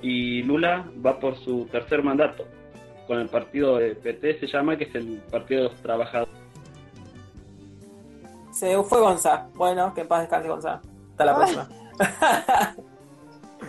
y 0.03 0.43
Lula 0.43 0.85
va 1.05 1.19
por 1.19 1.37
su 1.37 1.67
tercer 1.67 2.03
mandato 2.03 2.45
con 3.09 3.19
el 3.19 3.29
partido 3.29 3.79
de 3.79 3.95
PT 3.95 4.39
se 4.39 4.47
llama 4.47 4.77
que 4.77 4.85
es 4.85 4.95
el 4.95 5.21
partido 5.31 5.63
de 5.63 5.69
los 5.71 5.83
trabajadores. 5.83 6.35
Se 8.53 8.81
fue 8.83 9.01
Gonza. 9.01 9.49
Bueno 9.55 9.95
que 9.95 10.03
en 10.03 10.09
paz 10.09 10.21
descanse 10.21 10.49
Gonza. 10.49 10.81
Hasta 11.11 11.25
la 11.25 11.35
próxima. 11.35 11.69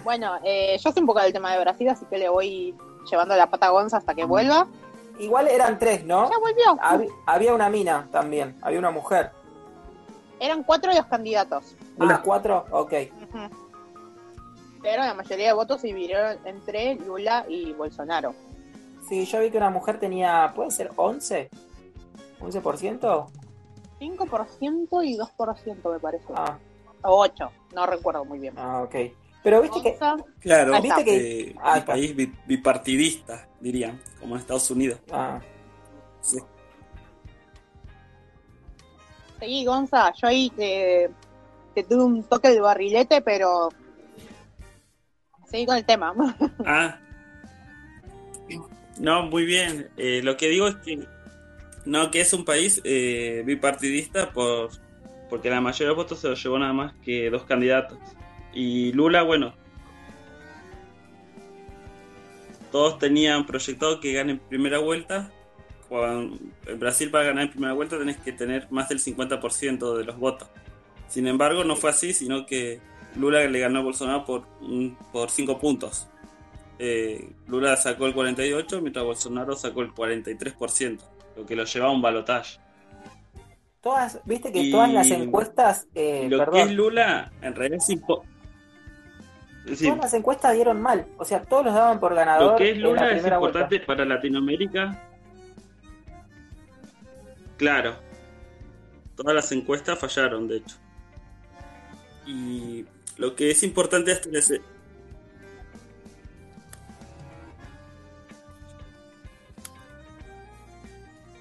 Bueno 0.04 0.36
eh, 0.45 0.78
yo 0.80 0.91
sé 0.91 0.99
un 0.99 1.08
poco 1.08 1.19
del 1.19 1.34
tema 1.34 1.52
de 1.52 1.60
Brasil 1.60 1.89
así 1.89 2.06
que 2.06 2.17
le 2.17 2.30
voy 2.30 2.75
llevando 3.10 3.36
la 3.36 3.49
pata 3.49 3.67
a 3.67 3.69
Gonza 3.71 3.97
hasta 3.97 4.13
que 4.13 4.23
vuelva. 4.23 4.67
Igual 5.17 5.47
eran 5.47 5.80
tres 5.80 6.06
¿no? 6.06 6.30
ya 6.30 6.38
volvió. 6.38 7.10
Había, 7.25 7.54
una 7.54 7.69
mina 7.69 8.08
también 8.12 8.56
había 8.62 8.80
una 8.80 8.91
mujer 8.91 9.32
eran 10.39 10.63
cuatro 10.63 10.93
los 10.93 11.06
candidatos 11.06 11.75
ah, 11.99 12.21
cuatro? 12.23 12.65
ok 12.71 12.93
pero 14.82 15.04
la 15.04 15.13
mayoría 15.13 15.47
de 15.47 15.54
votos 15.54 15.82
se 15.82 15.88
dividieron 15.88 16.38
entre 16.45 16.95
Lula 16.95 17.45
y 17.47 17.73
Bolsonaro. 17.73 18.34
Sí, 19.08 19.25
yo 19.25 19.39
vi 19.39 19.49
que 19.49 19.58
una 19.58 19.69
mujer 19.69 19.99
tenía, 19.99 20.52
¿puede 20.56 20.71
ser 20.71 20.91
11? 20.95 21.49
¿11%? 22.39 23.30
5% 23.99 25.06
y 25.06 25.17
2% 25.17 25.91
me 25.91 25.99
parece. 25.99 26.25
Ah. 26.36 26.58
O 27.04 27.19
8, 27.21 27.52
no 27.73 27.86
recuerdo 27.86 28.23
muy 28.23 28.39
bien. 28.39 28.54
Ah, 28.58 28.84
ok. 28.84 28.95
Pero 29.43 29.62
viste 29.62 29.82
que... 29.82 29.97
Claro, 30.39 30.82
viste 30.82 31.04
que... 31.04 31.41
Eh, 31.41 31.56
ah, 31.62 31.84
país 31.86 32.15
bipartidista, 32.45 33.47
dirían, 33.60 33.99
como 34.19 34.36
en 34.36 34.41
Estados 34.41 34.69
Unidos. 34.71 34.99
Ah. 35.12 35.39
Sí. 36.21 36.39
Sí, 39.39 39.65
Gonza, 39.65 40.13
yo 40.13 40.28
ahí 40.28 40.49
te, 40.49 41.10
te 41.73 41.84
tuve 41.84 42.04
un 42.04 42.23
toque 42.23 42.49
de 42.49 42.60
barrilete, 42.60 43.21
pero 43.21 43.69
seguí 45.49 45.65
con 45.65 45.78
el 45.78 45.86
tema. 45.86 46.13
Ah. 46.65 46.99
No, 48.97 49.23
muy 49.23 49.45
bien. 49.45 49.89
Eh, 49.95 50.19
lo 50.23 50.36
que 50.36 50.49
digo 50.49 50.67
es 50.67 50.75
que 50.78 51.08
no, 51.86 52.12
que 52.12 52.19
es 52.19 52.34
un 52.34 52.43
país 52.43 52.82
eh, 52.84 53.43
bipartidista 53.45 54.32
por 54.32 54.71
porque 55.30 55.49
la 55.49 55.62
mayoría 55.62 55.89
de 55.89 55.95
votos 55.95 56.19
se 56.19 56.28
los 56.28 56.43
llevó 56.43 56.58
nada 56.58 56.73
más 56.73 56.93
que 57.04 57.30
dos 57.30 57.43
candidatos. 57.43 57.97
Y 58.54 58.91
Lula, 58.93 59.21
bueno, 59.21 59.54
todos 62.71 62.97
tenían 62.99 63.45
proyectado 63.45 63.99
que 63.99 64.13
gane 64.13 64.34
en 64.34 64.39
primera 64.39 64.80
vuelta. 64.80 65.32
En 65.91 66.80
Brasil 66.80 67.10
para 67.10 67.25
ganar 67.25 67.45
en 67.45 67.52
primera 67.52 67.73
vuelta 67.73 67.97
tenés 67.97 68.17
que 68.17 68.32
tener 68.32 68.67
más 68.71 68.89
del 68.89 68.99
50% 68.99 69.97
de 69.97 70.04
los 70.04 70.17
votos. 70.17 70.47
Sin 71.08 71.28
embargo, 71.28 71.63
no 71.63 71.75
fue 71.75 71.89
así, 71.89 72.13
sino 72.13 72.45
que 72.45 72.80
Lula 73.15 73.43
le 73.45 73.60
ganó 73.60 73.80
a 73.80 73.84
Bolsonaro 73.84 74.25
por, 74.25 74.45
por 75.12 75.30
5 75.30 75.60
puntos. 75.60 76.08
Eh, 76.78 77.30
Lula 77.47 77.75
sacó 77.75 78.06
el 78.06 78.13
48, 78.13 78.82
mientras 78.82 79.04
Bolsonaro 79.04 79.56
sacó 79.56 79.82
el 79.82 79.93
43%, 79.93 80.99
lo 81.36 81.45
que 81.45 81.56
lo 81.56 81.65
lleva 81.65 81.88
a 81.88 81.91
un 81.91 82.02
balotaje. 82.02 82.60
Todas, 83.82 84.19
viste 84.25 84.52
que 84.52 84.69
todas 84.69 84.91
las 84.91 85.10
encuestas. 85.10 85.88
Eh, 85.95 86.28
lo 86.30 86.49
que 86.52 86.62
es 86.62 86.71
Lula, 86.71 87.32
en 87.41 87.56
realidad 87.56 87.80
es 87.88 87.99
Todas 89.82 89.97
las 89.97 90.13
encuestas 90.13 90.54
dieron 90.54 90.82
mal, 90.82 91.06
o 91.17 91.25
sea, 91.25 91.41
todos 91.41 91.65
los 91.65 91.73
daban 91.73 91.99
por 91.99 92.15
ganador. 92.15 92.54
Lo 92.54 92.58
que 92.58 92.71
es 92.71 92.78
Lula 92.78 93.12
es 93.12 93.25
importante 93.25 93.80
para 93.82 94.06
Latinoamérica. 94.06 95.09
Claro, 97.60 97.98
todas 99.17 99.36
las 99.36 99.52
encuestas 99.52 100.00
fallaron, 100.00 100.48
de 100.48 100.58
hecho. 100.58 100.78
Y 102.26 102.86
lo 103.17 103.36
que 103.36 103.52
es 103.52 103.63
importante 103.63 104.13
hasta 104.13 104.30
ese... 104.30 104.62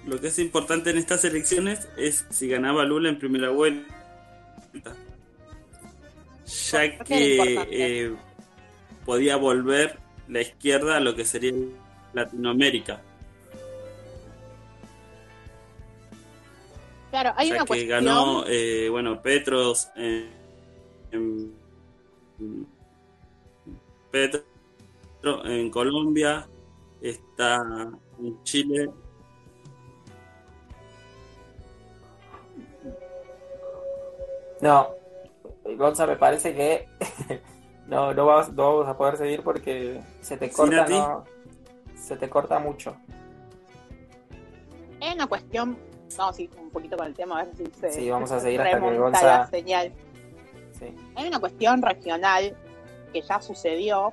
Lo 0.05 0.19
que 0.19 0.27
es 0.27 0.39
importante 0.39 0.89
en 0.89 0.97
estas 0.97 1.23
elecciones 1.23 1.87
es 1.95 2.25
si 2.29 2.49
ganaba 2.49 2.83
Lula 2.83 3.07
en 3.07 3.17
primera 3.17 3.51
vuelta. 3.51 3.95
Ya 6.43 6.99
que 6.99 7.65
eh, 7.71 8.13
podía 9.05 9.37
volver 9.37 9.99
la 10.27 10.41
izquierda 10.41 10.97
a 10.97 10.99
lo 10.99 11.15
que 11.15 11.23
sería 11.23 11.53
Latinoamérica. 12.13 13.03
Claro, 17.09 17.33
hay 17.35 17.51
una 17.51 17.65
que 17.65 17.85
ganó, 17.85 18.43
eh, 18.47 18.87
bueno, 18.89 19.21
Petros 19.21 19.89
en 19.95 20.29
Petro 24.11 24.43
en 25.45 25.69
Colombia, 25.69 26.47
está 27.01 27.91
en 28.19 28.43
Chile. 28.43 28.89
No, 34.61 34.89
Gonza, 35.77 36.05
me 36.05 36.15
parece 36.15 36.53
que 36.53 36.87
no, 37.87 38.13
no, 38.13 38.25
vamos, 38.25 38.87
a 38.87 38.97
poder 38.97 39.17
seguir 39.17 39.41
porque 39.41 40.01
se 40.21 40.37
te 40.37 40.51
corta, 40.51 40.85
no, 40.87 41.23
se 41.95 42.17
te 42.17 42.29
corta 42.29 42.59
mucho. 42.59 42.95
Es 45.01 45.15
una 45.15 45.27
cuestión, 45.27 45.77
vamos 46.17 46.37
a 46.37 46.41
ir 46.41 46.49
un 46.59 46.69
poquito 46.69 46.97
con 46.97 47.07
el 47.07 47.13
tema, 47.13 47.39
a 47.39 47.45
ver 47.45 47.55
si 47.55 47.65
se 47.79 47.91
Sí, 47.91 48.09
vamos 48.09 48.31
a 48.31 48.39
seguir 48.41 48.61
hasta 48.61 48.79
que 48.79 48.97
Gonza... 48.97 49.47
señal. 49.47 49.93
Hay 51.15 51.27
una 51.27 51.39
cuestión 51.39 51.81
regional 51.81 52.55
que 53.11 53.21
ya 53.21 53.41
sucedió. 53.41 54.11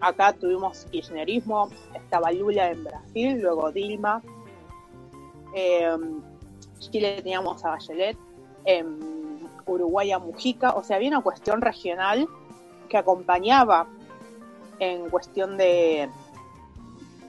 Acá 0.00 0.32
tuvimos 0.32 0.86
kirchnerismo, 0.86 1.70
estaba 1.94 2.30
Lula 2.32 2.70
en 2.70 2.84
Brasil, 2.84 3.40
luego 3.40 3.70
Dilma. 3.72 4.22
En 5.54 6.22
Chile 6.78 7.16
teníamos 7.16 7.64
a 7.64 7.70
Bachelet, 7.70 8.16
en 8.64 9.48
Uruguay 9.66 10.10
a 10.12 10.18
Mujica. 10.18 10.70
O 10.74 10.82
sea, 10.82 10.96
había 10.96 11.08
una 11.08 11.20
cuestión 11.20 11.60
regional 11.60 12.26
que 12.88 12.98
acompañaba 12.98 13.86
en 14.78 15.08
cuestión 15.08 15.56
de, 15.56 16.08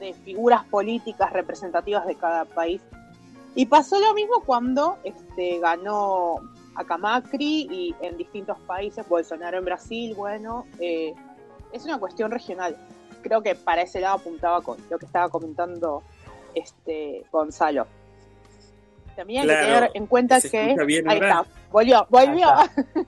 de 0.00 0.14
figuras 0.14 0.64
políticas 0.64 1.32
representativas 1.32 2.06
de 2.06 2.16
cada 2.16 2.44
país. 2.44 2.80
Y 3.54 3.66
pasó 3.66 4.00
lo 4.00 4.14
mismo 4.14 4.42
cuando 4.44 4.98
este, 5.04 5.58
ganó 5.60 6.36
a 6.74 6.98
Macri 6.98 7.68
y 7.70 7.94
en 8.00 8.16
distintos 8.16 8.58
países, 8.66 9.08
Bolsonaro 9.08 9.58
en 9.58 9.64
Brasil, 9.64 10.14
bueno, 10.14 10.66
eh, 10.80 11.14
es 11.72 11.84
una 11.84 11.98
cuestión 11.98 12.30
regional. 12.30 12.76
Creo 13.22 13.42
que 13.42 13.54
para 13.54 13.82
ese 13.82 14.00
lado 14.00 14.16
apuntaba 14.16 14.60
con 14.60 14.76
lo 14.90 14.98
que 14.98 15.06
estaba 15.06 15.28
comentando 15.28 16.02
este 16.54 17.24
Gonzalo. 17.30 17.86
También 19.14 19.42
hay 19.42 19.56
que 19.56 19.62
tener 19.62 19.90
en 19.94 20.06
cuenta 20.06 20.40
que... 20.40 20.76
ahí 21.06 21.18
está, 21.18 21.46
volvió, 21.70 22.06
volvió. 22.10 22.48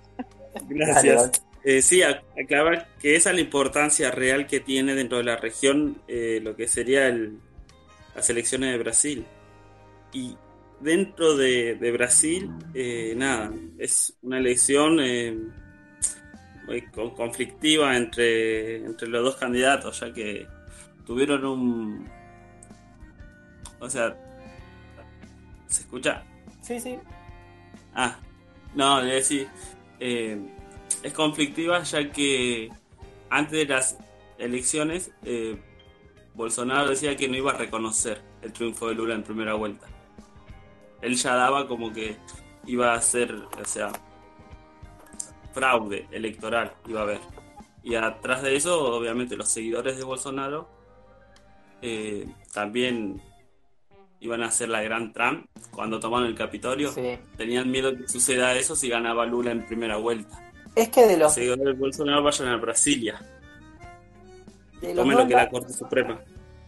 Gracias. 0.68 1.42
Eh, 1.64 1.82
sí, 1.82 2.00
aclarar 2.02 2.86
que 3.00 3.16
esa 3.16 3.30
es 3.30 3.34
la 3.34 3.40
importancia 3.40 4.12
real 4.12 4.46
que 4.46 4.60
tiene 4.60 4.94
dentro 4.94 5.18
de 5.18 5.24
la 5.24 5.36
región 5.36 6.00
eh, 6.06 6.38
lo 6.40 6.54
que 6.54 6.68
sería 6.68 7.08
el, 7.08 7.40
las 8.14 8.30
elecciones 8.30 8.70
de 8.70 8.78
Brasil. 8.78 9.26
Y 10.12 10.36
dentro 10.80 11.36
de, 11.36 11.90
Brasil, 11.92 12.50
eh, 12.74 13.14
nada, 13.16 13.52
es 13.78 14.16
una 14.22 14.38
elección 14.38 14.98
eh, 15.00 15.36
muy 16.66 16.82
conflictiva 17.14 17.96
entre, 17.96 18.84
entre 18.84 19.08
los 19.08 19.24
dos 19.24 19.36
candidatos, 19.36 20.00
ya 20.00 20.12
que 20.12 20.46
tuvieron 21.06 21.44
un... 21.44 22.08
O 23.78 23.88
sea, 23.88 24.16
¿se 25.66 25.82
escucha? 25.82 26.24
Sí, 26.62 26.80
sí. 26.80 26.98
Ah, 27.94 28.18
no, 28.74 29.02
le 29.02 29.14
decir, 29.14 29.48
eh, 30.00 30.38
es 31.02 31.12
conflictiva 31.12 31.82
ya 31.82 32.10
que 32.10 32.70
antes 33.30 33.52
de 33.52 33.66
las 33.66 33.98
elecciones, 34.38 35.10
Bolsonaro 36.34 36.90
decía 36.90 37.16
que 37.16 37.28
no 37.28 37.36
iba 37.36 37.52
a 37.52 37.56
reconocer 37.56 38.20
el 38.42 38.52
triunfo 38.52 38.88
de 38.88 38.94
Lula 38.94 39.14
en 39.14 39.22
primera 39.22 39.54
vuelta 39.54 39.88
él 41.06 41.14
ya 41.14 41.34
daba 41.36 41.68
como 41.68 41.92
que 41.92 42.16
iba 42.66 42.92
a 42.92 43.00
ser, 43.00 43.32
o 43.32 43.64
sea, 43.64 43.92
fraude 45.52 46.08
electoral, 46.10 46.72
iba 46.88 47.00
a 47.00 47.02
haber. 47.04 47.20
Y 47.84 47.94
atrás 47.94 48.42
de 48.42 48.56
eso, 48.56 48.96
obviamente, 48.96 49.36
los 49.36 49.48
seguidores 49.48 49.96
de 49.96 50.02
Bolsonaro 50.02 50.68
eh, 51.80 52.26
también 52.52 53.22
iban 54.18 54.42
a 54.42 54.46
hacer 54.46 54.68
la 54.68 54.82
gran 54.82 55.12
Trump 55.12 55.46
cuando 55.70 56.00
tomaron 56.00 56.26
el 56.26 56.34
Capitolio. 56.34 56.92
Tenían 57.36 57.70
miedo 57.70 57.96
que 57.96 58.08
suceda 58.08 58.54
eso 58.54 58.74
si 58.74 58.88
ganaba 58.88 59.24
Lula 59.26 59.52
en 59.52 59.64
primera 59.64 59.98
vuelta. 59.98 60.42
Es 60.74 60.88
que 60.88 61.02
de 61.02 61.12
los, 61.12 61.20
los 61.20 61.34
seguidores 61.34 61.64
de 61.64 61.72
Bolsonaro 61.72 62.22
vayan 62.24 62.48
a 62.48 62.56
Brasilia. 62.56 63.20
Tomen 64.80 65.16
lo 65.16 65.26
que 65.28 65.34
la 65.34 65.48
Corte 65.48 65.72
Suprema. 65.72 66.20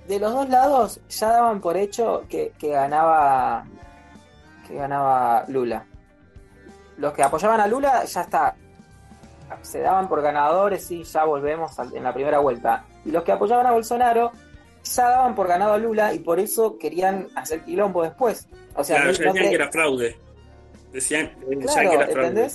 De 0.07 0.21
los 0.21 0.33
dos 0.33 0.49
lados 0.49 1.01
ya 1.09 1.29
daban 1.29 1.61
por 1.61 1.77
hecho 1.77 2.25
que, 2.29 2.53
que 2.57 2.69
ganaba 2.69 3.67
que 4.69 4.75
ganaba 4.75 5.45
Lula. 5.49 5.85
Los 6.99 7.13
que 7.15 7.23
apoyaban 7.23 7.61
a 7.61 7.67
Lula 7.67 8.05
ya 8.05 8.21
está. 8.21 8.55
Se 9.63 9.81
daban 9.81 10.09
por 10.09 10.21
ganadores 10.21 10.91
y 10.91 11.05
ya 11.05 11.25
volvemos 11.25 11.73
en 11.79 12.05
la 12.05 12.13
primera 12.13 12.39
vuelta. 12.39 12.85
Y 13.05 13.11
los 13.11 13.25
que 13.25 13.33
apoyaban 13.33 13.67
a 13.67 13.73
Bolsonaro 13.73 14.31
ya 14.85 15.09
daban 15.09 15.35
por 15.35 15.49
ganado 15.49 15.73
a 15.73 15.79
Lula 15.79 16.13
y 16.13 16.19
por 16.19 16.39
eso 16.39 16.79
querían 16.79 17.29
hacer 17.35 17.63
quilombo 17.65 18.03
después. 18.03 18.47
O 18.75 18.85
sea, 18.85 18.97
claro, 18.97 19.13
decían 19.13 19.35
que... 19.35 19.55
era 19.55 19.73
fraude. 19.73 20.19
Decían 20.93 21.33
ya 21.75 21.81
que 21.81 21.95
era 21.95 22.07
fraude. 22.09 22.49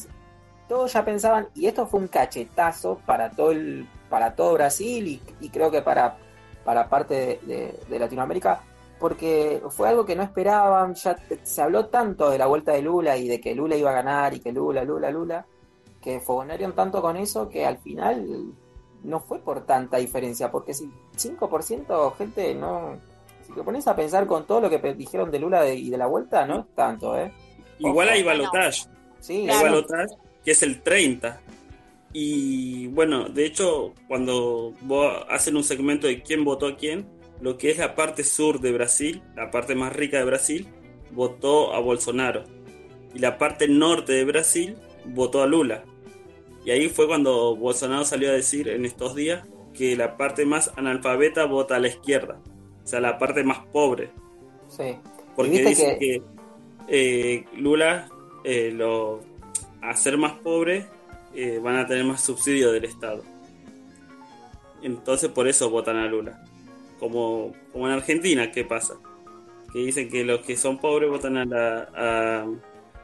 Todos 0.70 0.94
ya 0.94 1.04
pensaban, 1.04 1.50
y 1.56 1.68
esto 1.68 1.86
fue 1.86 2.00
un 2.00 2.08
cachetazo 2.08 3.00
para 3.06 3.30
todo 3.30 3.52
el, 3.52 3.88
para 4.10 4.34
todo 4.34 4.54
Brasil 4.54 5.22
y, 5.40 5.50
creo 5.50 5.70
que 5.70 5.82
para, 5.82 6.16
para 6.64 6.88
parte 6.88 7.40
de 7.44 8.00
Latinoamérica, 8.00 8.62
porque 9.04 9.62
fue 9.70 9.90
algo 9.90 10.06
que 10.06 10.16
no 10.16 10.24
esperaban, 10.24 10.96
ya 10.96 11.18
se 11.44 11.62
habló 11.62 11.88
tanto 11.88 12.30
de 12.30 12.38
la 12.38 12.46
vuelta 12.46 12.72
de 12.72 12.82
Lula 12.82 13.18
y 13.18 13.28
de 13.28 13.42
que 13.42 13.54
Lula 13.54 13.76
iba 13.76 13.90
a 13.90 13.96
ganar 13.96 14.34
y 14.34 14.40
que 14.40 14.54
Lula, 14.54 14.86
Lula, 14.86 15.12
Lula, 15.12 15.46
que 16.02 16.22
fogonaron 16.22 16.72
tanto 16.72 17.02
con 17.02 17.18
eso 17.18 17.50
que 17.50 17.66
al 17.66 17.80
final 17.80 18.54
no 19.04 19.20
fue 19.20 19.40
por 19.40 19.66
tanta 19.66 19.98
diferencia, 19.98 20.50
porque 20.50 20.74
si 20.74 20.90
5% 21.18 22.16
gente 22.16 22.56
no... 22.56 22.98
Si 23.46 23.52
te 23.52 23.62
pones 23.62 23.86
a 23.90 23.96
pensar 23.98 24.26
con 24.26 24.48
todo 24.48 24.62
lo 24.62 24.70
que 24.70 24.80
dijeron 24.94 25.30
de 25.30 25.40
Lula 25.40 25.68
y 25.68 25.90
de 25.90 25.98
la 25.98 26.08
vuelta, 26.08 26.46
no 26.46 26.62
es 26.62 26.66
tanto, 26.74 27.18
¿eh? 27.18 27.30
Igual 27.80 28.08
hay 28.08 28.24
balotage. 28.24 28.86
Sí, 29.20 29.50
hay 29.50 29.64
balotage 29.64 30.16
que 30.46 30.52
es 30.52 30.64
el 30.64 30.82
30. 30.82 31.42
Y 32.14 32.88
bueno, 32.88 33.28
de 33.28 33.48
hecho, 33.48 33.92
cuando 34.08 34.72
hacen 35.30 35.58
un 35.58 35.64
segmento 35.66 36.08
de 36.08 36.24
quién 36.24 36.46
votó 36.46 36.68
a 36.68 36.78
quién, 36.78 37.13
lo 37.44 37.58
que 37.58 37.70
es 37.70 37.78
la 37.78 37.94
parte 37.94 38.24
sur 38.24 38.62
de 38.62 38.72
Brasil, 38.72 39.22
la 39.36 39.52
parte 39.52 39.76
más 39.76 39.94
rica 39.94 40.18
de 40.18 40.24
Brasil, 40.24 40.66
votó 41.12 41.74
a 41.74 41.80
Bolsonaro. 41.82 42.46
Y 43.14 43.20
la 43.20 43.38
parte 43.38 43.68
norte 43.68 44.14
de 44.14 44.24
Brasil 44.24 44.78
votó 45.04 45.44
a 45.44 45.46
Lula. 45.46 45.84
Y 46.64 46.72
ahí 46.72 46.88
fue 46.88 47.06
cuando 47.06 47.54
Bolsonaro 47.58 48.06
salió 48.06 48.30
a 48.30 48.32
decir 48.34 48.70
en 48.70 48.86
estos 48.86 49.14
días 49.14 49.46
que 49.74 49.98
la 49.98 50.16
parte 50.16 50.46
más 50.46 50.72
analfabeta 50.78 51.44
vota 51.44 51.76
a 51.76 51.80
la 51.80 51.90
izquierda. 51.90 52.40
O 52.82 52.88
sea, 52.88 53.02
la 53.02 53.18
parte 53.18 53.44
más 53.44 53.60
pobre. 53.74 54.10
Sí. 54.70 54.96
Porque 55.36 55.66
dice 55.66 55.98
que, 56.00 56.22
eh, 56.88 57.44
Lula, 57.58 58.08
eh, 58.46 58.72
lo, 58.74 59.20
a 59.82 59.94
ser 59.98 60.18
más 60.18 60.32
pobre, 60.40 60.86
eh, 61.36 61.60
van 61.62 61.76
a 61.76 61.86
tener 61.88 62.06
más 62.06 62.24
subsidio 62.24 62.72
del 62.72 62.86
Estado. 62.86 63.22
Entonces 64.82 65.30
por 65.30 65.50
eso 65.50 65.70
votan 65.70 65.98
a 65.98 66.08
Lula 66.08 66.42
como, 67.04 67.52
como 67.74 67.88
en 67.88 67.94
Argentina, 67.96 68.50
¿qué 68.50 68.64
pasa? 68.64 68.96
Que 69.74 69.80
dicen 69.80 70.10
que 70.10 70.24
los 70.24 70.40
que 70.40 70.56
son 70.56 70.78
pobres 70.78 71.10
votan 71.10 71.36
a 71.36 71.44
la, 71.44 72.48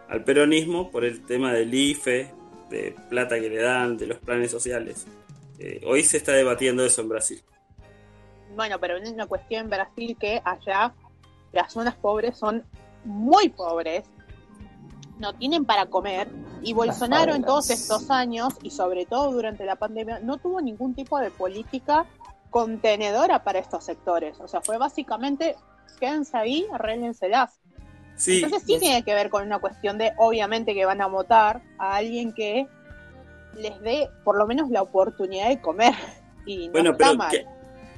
al 0.07 0.23
peronismo 0.23 0.89
por 0.89 1.03
el 1.03 1.25
tema 1.25 1.51
del 1.51 1.73
IFE, 1.73 2.31
de 2.69 2.95
plata 3.09 3.35
que 3.41 3.49
le 3.49 3.61
dan, 3.61 3.97
de 3.97 4.07
los 4.07 4.19
planes 4.19 4.51
sociales. 4.51 5.05
Eh, 5.59 5.81
hoy 5.85 6.03
se 6.03 6.15
está 6.15 6.31
debatiendo 6.31 6.85
eso 6.85 7.01
en 7.01 7.09
Brasil. 7.09 7.43
Bueno, 8.55 8.79
pero 8.79 8.95
es 8.95 9.09
una 9.11 9.25
cuestión 9.25 9.65
en 9.65 9.69
Brasil 9.69 10.15
que 10.17 10.41
allá 10.45 10.93
las 11.51 11.73
zonas 11.73 11.95
pobres 11.95 12.37
son 12.37 12.63
muy 13.03 13.49
pobres, 13.49 14.05
no 15.19 15.33
tienen 15.33 15.65
para 15.65 15.87
comer, 15.87 16.29
y 16.61 16.71
Bolsonaro 16.71 17.35
en 17.35 17.43
todos 17.43 17.69
estos 17.69 18.09
años, 18.09 18.53
y 18.63 18.69
sobre 18.69 19.05
todo 19.05 19.33
durante 19.33 19.65
la 19.65 19.75
pandemia, 19.75 20.19
no 20.19 20.37
tuvo 20.37 20.61
ningún 20.61 20.95
tipo 20.95 21.19
de 21.19 21.31
política 21.31 22.05
contenedora 22.49 23.43
para 23.43 23.59
estos 23.59 23.83
sectores. 23.83 24.39
O 24.39 24.47
sea, 24.47 24.61
fue 24.61 24.77
básicamente, 24.77 25.55
quédense 25.99 26.37
ahí, 26.37 26.65
arréglenselas. 26.73 27.59
Sí, 28.15 28.41
Entonces 28.43 28.63
sí 28.65 28.79
tiene 28.79 29.03
que 29.03 29.13
ver 29.13 29.29
con 29.29 29.45
una 29.45 29.59
cuestión 29.59 29.97
de, 29.97 30.11
obviamente, 30.17 30.73
que 30.73 30.85
van 30.85 31.01
a 31.01 31.07
votar 31.07 31.61
a 31.77 31.95
alguien 31.95 32.33
que 32.33 32.67
les 33.55 33.79
dé 33.81 34.09
por 34.23 34.37
lo 34.37 34.45
menos 34.45 34.69
la 34.69 34.81
oportunidad 34.81 35.49
de 35.49 35.61
comer. 35.61 35.93
Y 36.45 36.67
no 36.67 36.71
bueno, 36.71 36.97
pero 36.97 37.15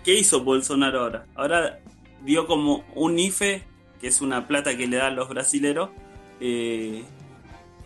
¿qué, 0.03 0.15
hizo 0.15 0.43
Bolsonaro 0.43 1.01
ahora? 1.01 1.25
Ahora 1.35 1.79
dio 2.25 2.47
como 2.47 2.83
un 2.95 3.17
IFE, 3.17 3.63
que 4.01 4.07
es 4.07 4.19
una 4.19 4.45
plata 4.45 4.75
que 4.75 4.87
le 4.87 4.97
dan 4.97 5.15
los 5.15 5.29
brasileros, 5.29 5.91
eh, 6.41 7.05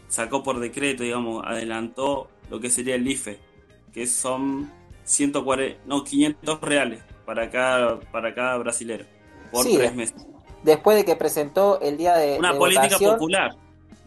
sacó 0.08 0.42
por 0.42 0.60
decreto, 0.60 1.04
digamos, 1.04 1.44
adelantó 1.46 2.32
lo 2.50 2.60
que 2.60 2.72
sería 2.72 2.96
el 2.96 3.08
IFE, 3.08 3.38
que 3.94 4.08
son 4.08 4.72
140, 5.06 5.82
no, 5.86 6.04
500 6.04 6.62
reales 6.62 7.02
para 7.26 7.50
cada, 7.50 8.00
para 8.12 8.34
cada 8.34 8.58
brasilero 8.58 9.06
por 9.52 9.66
tres 9.66 9.96
meses. 9.96 10.28
Después 10.64 10.98
de 10.98 11.06
que 11.06 11.16
presentó 11.16 11.80
el 11.80 11.98
día 11.98 12.16
de 12.16 12.40
una 12.40 12.56
política 12.56 12.98
popular. 12.98 13.56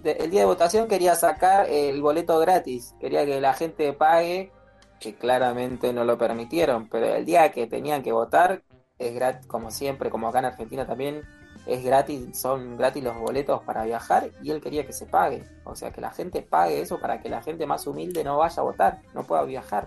el 0.02 0.30
día 0.30 0.40
de 0.40 0.46
votación 0.46 0.88
quería 0.88 1.14
sacar 1.14 1.68
el 1.70 2.02
boleto 2.02 2.38
gratis, 2.40 2.94
quería 3.00 3.24
que 3.24 3.40
la 3.40 3.54
gente 3.54 3.92
pague, 3.92 4.52
que 4.98 5.14
claramente 5.14 5.92
no 5.92 6.04
lo 6.04 6.18
permitieron, 6.18 6.88
pero 6.88 7.06
el 7.14 7.24
día 7.24 7.52
que 7.52 7.68
tenían 7.68 8.02
que 8.02 8.12
votar 8.12 8.62
es 8.98 9.14
gratis, 9.14 9.46
como 9.46 9.70
siempre, 9.70 10.10
como 10.10 10.28
acá 10.28 10.40
en 10.40 10.46
Argentina 10.46 10.84
también 10.84 11.22
es 11.66 11.84
gratis, 11.84 12.36
son 12.36 12.76
gratis 12.76 13.04
los 13.04 13.16
boletos 13.16 13.62
para 13.62 13.84
viajar 13.84 14.30
y 14.42 14.50
él 14.50 14.60
quería 14.60 14.84
que 14.84 14.92
se 14.92 15.06
pague, 15.06 15.44
o 15.64 15.76
sea 15.76 15.92
que 15.92 16.00
la 16.00 16.10
gente 16.10 16.42
pague 16.42 16.80
eso 16.80 16.98
para 16.98 17.20
que 17.20 17.28
la 17.28 17.42
gente 17.42 17.66
más 17.66 17.86
humilde 17.86 18.24
no 18.24 18.38
vaya 18.38 18.60
a 18.60 18.64
votar, 18.64 19.02
no 19.14 19.22
pueda 19.22 19.44
viajar 19.44 19.86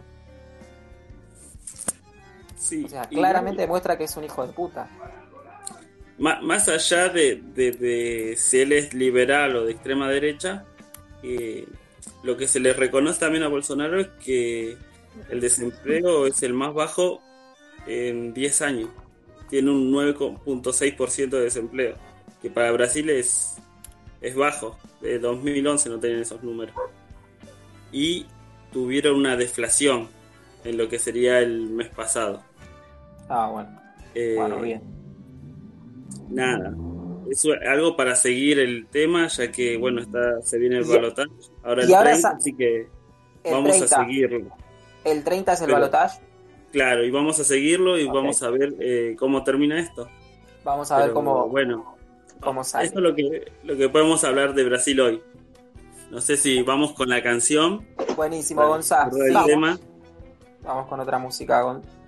o 2.85 2.89
sea, 2.89 3.03
claramente 3.09 3.63
demuestra 3.63 3.97
que 3.97 4.03
es 4.03 4.15
un 4.15 4.23
hijo 4.23 4.45
de 4.45 4.53
puta. 4.53 4.89
Más 6.17 6.67
allá 6.67 7.09
de, 7.09 8.35
si 8.37 8.59
él 8.59 8.73
es 8.73 8.93
liberal 8.93 9.55
o 9.55 9.65
de 9.65 9.71
extrema 9.71 10.07
derecha, 10.07 10.65
eh, 11.23 11.67
lo 12.23 12.37
que 12.37 12.47
se 12.47 12.59
le 12.59 12.73
reconoce 12.73 13.19
también 13.19 13.43
a 13.43 13.47
Bolsonaro 13.47 13.99
es 13.99 14.07
que 14.23 14.77
el 15.29 15.41
desempleo 15.41 16.27
es 16.27 16.43
el 16.43 16.53
más 16.53 16.73
bajo 16.75 17.21
en 17.87 18.33
10 18.33 18.61
años. 18.61 18.89
Tiene 19.49 19.71
un 19.71 19.91
9.6% 19.91 21.29
de 21.29 21.41
desempleo, 21.41 21.95
que 22.41 22.51
para 22.51 22.71
Brasil 22.71 23.09
es, 23.09 23.55
es 24.21 24.35
bajo. 24.35 24.77
De 25.01 25.17
2011 25.17 25.89
no 25.89 25.99
tienen 25.99 26.19
esos 26.19 26.43
números. 26.43 26.75
Y 27.91 28.27
tuvieron 28.71 29.15
una 29.15 29.35
deflación 29.35 30.07
en 30.63 30.77
lo 30.77 30.87
que 30.87 30.99
sería 30.99 31.39
el 31.39 31.61
mes 31.71 31.89
pasado. 31.89 32.43
Ah, 33.31 33.47
bueno. 33.49 33.81
Eh, 34.13 34.35
bueno, 34.37 34.59
bien. 34.59 34.81
Nada. 36.29 36.75
Es 37.29 37.47
algo 37.65 37.95
para 37.95 38.13
seguir 38.15 38.59
el 38.59 38.87
tema, 38.87 39.27
ya 39.27 39.49
que, 39.49 39.77
bueno, 39.77 40.01
está 40.01 40.41
se 40.41 40.57
viene 40.57 40.79
el 40.79 40.83
balotaje. 40.83 41.31
Ahora 41.63 41.83
el 41.83 41.87
30, 41.87 42.29
así 42.29 42.53
que 42.53 42.89
vamos 43.49 43.81
a 43.81 43.87
seguirlo. 43.87 44.49
El 45.05 45.23
30 45.23 45.53
es 45.53 45.61
el 45.61 45.71
balotaje. 45.71 46.21
Claro, 46.73 47.05
y 47.05 47.11
vamos 47.11 47.39
a 47.39 47.45
seguirlo 47.45 47.97
y 47.97 48.05
vamos 48.05 48.43
a 48.43 48.49
ver 48.49 48.75
eh, 48.79 49.15
cómo 49.17 49.45
termina 49.45 49.79
esto. 49.79 50.09
Vamos 50.65 50.91
a 50.91 50.97
ver 50.97 51.13
cómo, 51.13 51.47
bueno, 51.47 51.95
cómo 52.41 52.65
sale. 52.65 52.87
Esto 52.87 52.99
es 52.99 53.03
lo 53.03 53.15
que, 53.15 53.51
lo 53.63 53.77
que 53.77 53.87
podemos 53.87 54.25
hablar 54.25 54.53
de 54.53 54.65
Brasil 54.65 54.99
hoy. 54.99 55.23
No 56.09 56.19
sé 56.19 56.35
si 56.35 56.61
vamos 56.63 56.91
con 56.91 57.07
la 57.07 57.23
canción. 57.23 57.87
Buenísimo, 58.17 58.67
Gonzalo. 58.67 59.11
Vamos. 59.33 59.79
vamos 60.61 60.87
con 60.89 60.99
otra 60.99 61.17
música, 61.17 61.61
Gonzalo. 61.61 62.00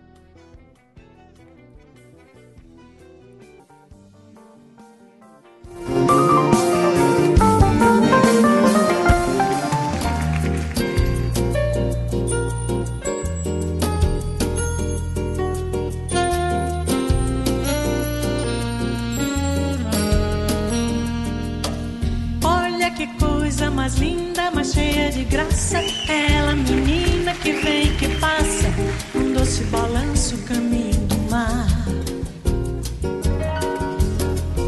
graça. 25.24 25.78
Ela, 26.08 26.54
menina 26.56 27.34
que 27.36 27.54
vem, 27.54 27.96
que 27.98 28.08
passa. 28.20 28.70
Um 29.16 29.34
doce 29.34 29.64
balanço, 29.66 30.38
caminho 30.40 31.00
do 31.08 31.18
mar. 31.30 31.68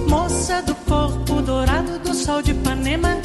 Moça 0.08 0.62
do 0.62 0.76
corpo 0.76 1.42
dourado 1.42 2.00
do 2.00 2.14
sol 2.14 2.42
de 2.42 2.52
Ipanema. 2.52 3.18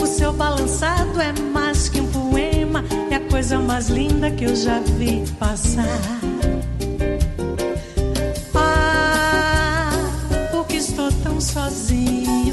O 0.00 0.06
seu 0.06 0.32
balançado 0.32 1.20
é 1.20 1.32
mais 1.52 1.88
que 1.88 2.00
um 2.00 2.06
poema. 2.06 2.84
É 3.10 3.16
a 3.16 3.20
coisa 3.20 3.58
mais 3.58 3.88
linda 3.88 4.30
que 4.30 4.44
eu 4.44 4.56
já 4.56 4.80
vi 4.80 5.24
passar. 5.38 6.00
Ah, 8.54 9.90
porque 10.50 10.76
estou 10.76 11.10
tão 11.22 11.40
sozinha 11.40 12.51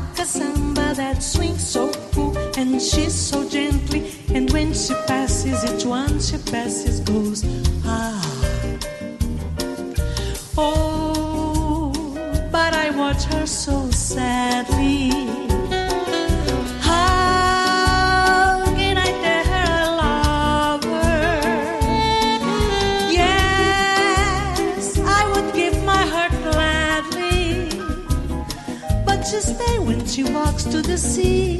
like 0.00 0.18
a 0.18 0.24
samba 0.24 0.94
that 0.94 1.22
swings 1.22 1.66
so 1.66 1.92
cool, 2.12 2.36
and 2.56 2.80
she's 2.80 3.14
so 3.14 3.48
gently, 3.48 4.12
and 4.34 4.50
when 4.52 4.72
she 4.72 4.94
passes 5.06 5.58
each 5.70 5.84
one, 5.84 6.20
she 6.20 6.36
passes 6.50 6.89
to 30.90 30.98
see. 30.98 31.59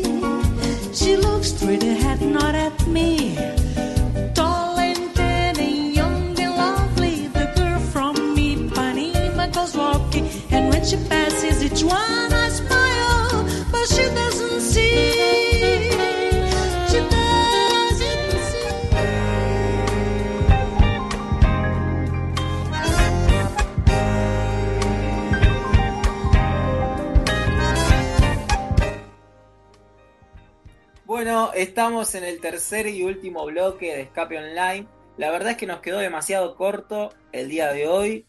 Estamos 31.70 32.16
en 32.16 32.24
el 32.24 32.40
tercer 32.40 32.88
y 32.88 33.04
último 33.04 33.46
bloque 33.46 33.94
de 33.94 34.02
Escape 34.02 34.38
Online. 34.38 34.88
La 35.16 35.30
verdad 35.30 35.52
es 35.52 35.56
que 35.56 35.66
nos 35.66 35.78
quedó 35.78 35.98
demasiado 35.98 36.56
corto 36.56 37.14
el 37.30 37.48
día 37.48 37.72
de 37.72 37.86
hoy. 37.86 38.26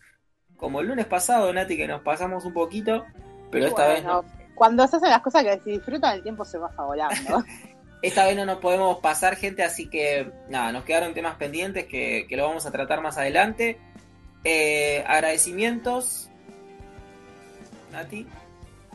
Como 0.57 0.79
el 0.79 0.87
lunes 0.87 1.07
pasado, 1.07 1.51
Nati, 1.51 1.75
que 1.75 1.87
nos 1.87 2.01
pasamos 2.01 2.45
un 2.45 2.53
poquito, 2.53 3.03
pero 3.49 3.65
esta 3.65 3.87
vez 3.87 4.03
no. 4.03 4.23
Cuando 4.53 4.87
se 4.87 4.97
hacen 4.97 5.09
las 5.09 5.21
cosas 5.21 5.43
que 5.43 5.59
se 5.59 5.69
disfrutan, 5.71 6.15
el 6.15 6.21
tiempo 6.21 6.45
se 6.45 6.59
pasa 6.59 6.83
volando. 6.83 7.43
Esta 8.03 8.25
vez 8.25 8.35
no 8.35 8.45
nos 8.45 8.59
podemos 8.59 8.99
pasar, 8.99 9.35
gente, 9.35 9.63
así 9.63 9.89
que 9.89 10.31
nada, 10.49 10.71
nos 10.71 10.83
quedaron 10.83 11.15
temas 11.15 11.35
pendientes 11.35 11.87
que, 11.87 12.27
que 12.29 12.37
lo 12.37 12.47
vamos 12.47 12.67
a 12.67 12.71
tratar 12.71 13.01
más 13.01 13.17
adelante. 13.17 13.79
Eh, 14.43 15.03
agradecimientos. 15.07 16.29
Nati. 17.91 18.27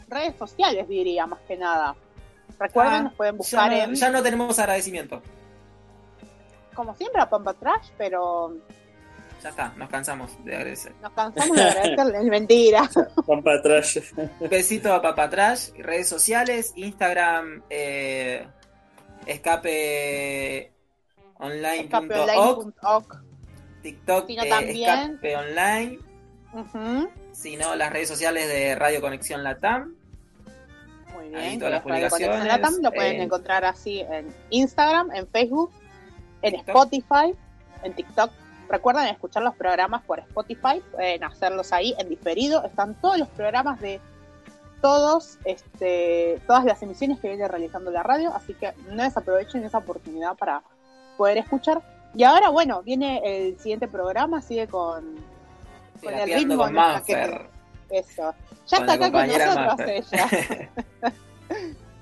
Redes 0.09 0.37
sociales, 0.37 0.87
diría, 0.87 1.27
más 1.27 1.41
que 1.49 1.57
nada. 1.57 1.97
Recuerden, 2.59 2.95
Ah, 2.95 3.03
nos 3.03 3.15
pueden 3.15 3.35
Ya 3.35 3.39
buscar 3.39 3.71
no, 3.71 3.77
en, 3.79 3.95
ya 3.95 4.11
no 4.11 4.23
tenemos 4.23 4.59
agradecimiento. 4.59 5.23
como 6.75 6.95
siempre, 6.95 7.21
a 7.23 7.29
Pampa 7.29 7.55
Trash, 7.55 7.89
pero 7.99 8.55
Ya 9.43 9.51
está, 9.51 9.73
nos 9.77 9.89
cansamos 9.91 10.33
de 10.45 10.57
agradecer. 10.57 10.93
nos 11.03 11.13
cansamos 11.13 11.57
de 11.57 11.63
agradecerle. 11.63 12.19
Es 12.19 12.25
mentira. 12.25 12.91
Para 13.45 13.57
atrás. 13.59 14.01
Besito 14.51 14.93
a 14.95 15.01
Papatrash, 15.03 15.71
redes 15.79 16.09
sociales, 16.09 16.73
Instagram, 16.77 17.63
eh, 17.71 18.47
escape 19.27 20.73
Escapeonline.org. 21.39 23.23
TikTok, 23.83 24.27
Sino 24.27 24.43
eh, 24.43 24.49
también- 24.49 24.91
escape 25.13 25.37
online, 25.37 25.99
Ujú. 26.53 27.09
sino 27.33 27.75
las 27.77 27.93
redes 27.93 28.09
sociales 28.09 28.49
de 28.49 28.75
Radio 28.75 29.01
Conexión 29.01 29.45
Latam. 29.45 29.95
Muy 31.17 31.35
Ahí 31.35 31.49
bien. 31.49 31.59
todas 31.59 31.75
las 31.75 31.83
publicaciones, 31.83 32.45
Latam, 32.45 32.75
Lo 32.83 32.93
pueden 32.93 33.21
eh, 33.21 33.25
encontrar 33.25 33.65
así 33.65 34.01
en 34.01 34.35
Instagram, 34.51 35.11
en 35.13 35.27
Facebook, 35.29 35.71
en 36.43 36.55
TikTok. 36.55 36.69
Spotify, 36.69 37.35
en 37.83 37.93
TikTok. 37.95 38.31
Recuerden 38.69 39.07
escuchar 39.07 39.43
los 39.43 39.55
programas 39.55 40.03
por 40.03 40.19
Spotify, 40.19 40.83
pueden 40.93 41.25
hacerlos 41.25 41.73
ahí 41.73 41.95
en 41.99 42.09
diferido. 42.09 42.65
Están 42.65 42.95
todos 43.01 43.19
los 43.19 43.29
programas 43.29 43.81
de 43.81 44.01
todos, 44.83 45.39
este, 45.45 46.41
todas 46.47 46.65
las 46.65 46.83
emisiones 46.83 47.21
que 47.21 47.29
viene 47.29 47.49
realizando 47.49 47.91
la 47.91 48.03
radio, 48.03 48.35
así 48.35 48.55
que 48.55 48.73
no 48.91 49.03
desaprovechen 49.03 49.65
esa 49.65 49.79
oportunidad 49.79 50.37
para 50.37 50.63
poder 51.17 51.39
escuchar. 51.39 51.81
Y 52.15 52.25
ahora, 52.25 52.51
bueno, 52.51 52.83
viene 52.83 53.21
el 53.25 53.59
siguiente 53.59 53.89
programa, 53.89 54.43
sigue 54.43 54.67
con, 54.67 55.17
con 56.03 56.15
el 56.15 56.33
ritmo 56.33 56.57
con. 56.57 56.77
Eso. 57.91 58.35
Ya 58.67 58.79
Con 58.79 58.89
está 58.89 58.93
acá 58.93 58.99
con 58.99 59.13
compañera 59.13 59.55
nosotros 59.55 59.89
ella. 59.89 60.71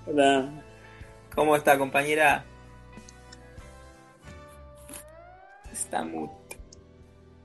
Hola. 0.06 0.64
¿Cómo 1.34 1.56
está, 1.56 1.76
compañera? 1.76 2.44
Está 5.72 6.04
mute. 6.04 6.32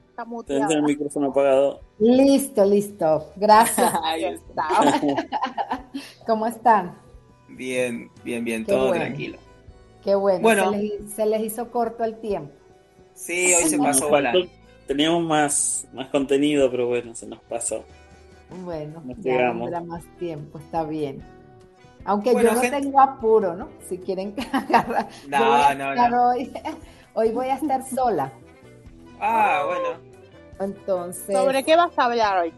Está 0.10 0.26
muteada. 0.26 0.74
el 0.74 0.84
micrófono 0.84 1.30
apagado. 1.30 1.82
Listo, 1.98 2.66
listo. 2.66 3.32
Gracias. 3.36 3.94
Ahí 4.04 4.26
está. 4.26 4.68
¿Cómo 6.28 6.46
están? 6.46 6.98
Bien, 7.48 8.12
bien, 8.24 8.44
bien, 8.44 8.66
Qué 8.66 8.72
todo 8.72 8.90
bueno. 8.90 9.06
tranquilo. 9.06 9.38
Qué 10.04 10.16
bueno, 10.16 10.72
Se, 11.16 11.26
les, 11.26 11.42
hizo 11.42 11.72
corto 11.72 12.04
el 12.04 12.20
tiempo. 12.20 12.54
Sí, 13.14 13.54
hoy 13.54 13.64
se 13.70 13.78
pasó 13.78 14.08
volando. 14.10 14.48
Teníamos 14.88 15.24
más, 15.24 15.88
más 15.94 16.08
contenido, 16.08 16.72
pero 16.72 16.88
bueno, 16.88 17.14
se 17.16 17.28
nos 17.28 17.40
pasó. 17.42 17.84
Bueno, 18.64 19.04
ya 19.18 19.38
tendrá 19.38 19.82
más 19.82 20.04
tiempo, 20.18 20.58
está 20.58 20.84
bien. 20.84 21.24
Aunque 22.06 22.34
yo 22.34 22.54
no 22.54 22.62
tengo 22.62 23.00
apuro, 23.00 23.56
¿no? 23.56 23.70
Si 23.88 23.98
quieren 23.98 24.34
agarrar. 24.52 25.08
No, 25.28 25.76
no, 25.76 26.10
no. 26.10 26.30
Hoy, 26.30 26.52
hoy 27.14 27.32
voy 27.32 27.48
a 27.48 27.56
estar 27.56 27.86
sola. 27.86 28.32
Ah, 29.20 29.64
bueno. 29.68 30.00
Entonces. 30.60 31.36
¿Sobre 31.36 31.64
qué 31.64 31.76
vas 31.76 31.98
a 31.98 32.06
hablar 32.06 32.44
hoy? 32.44 32.54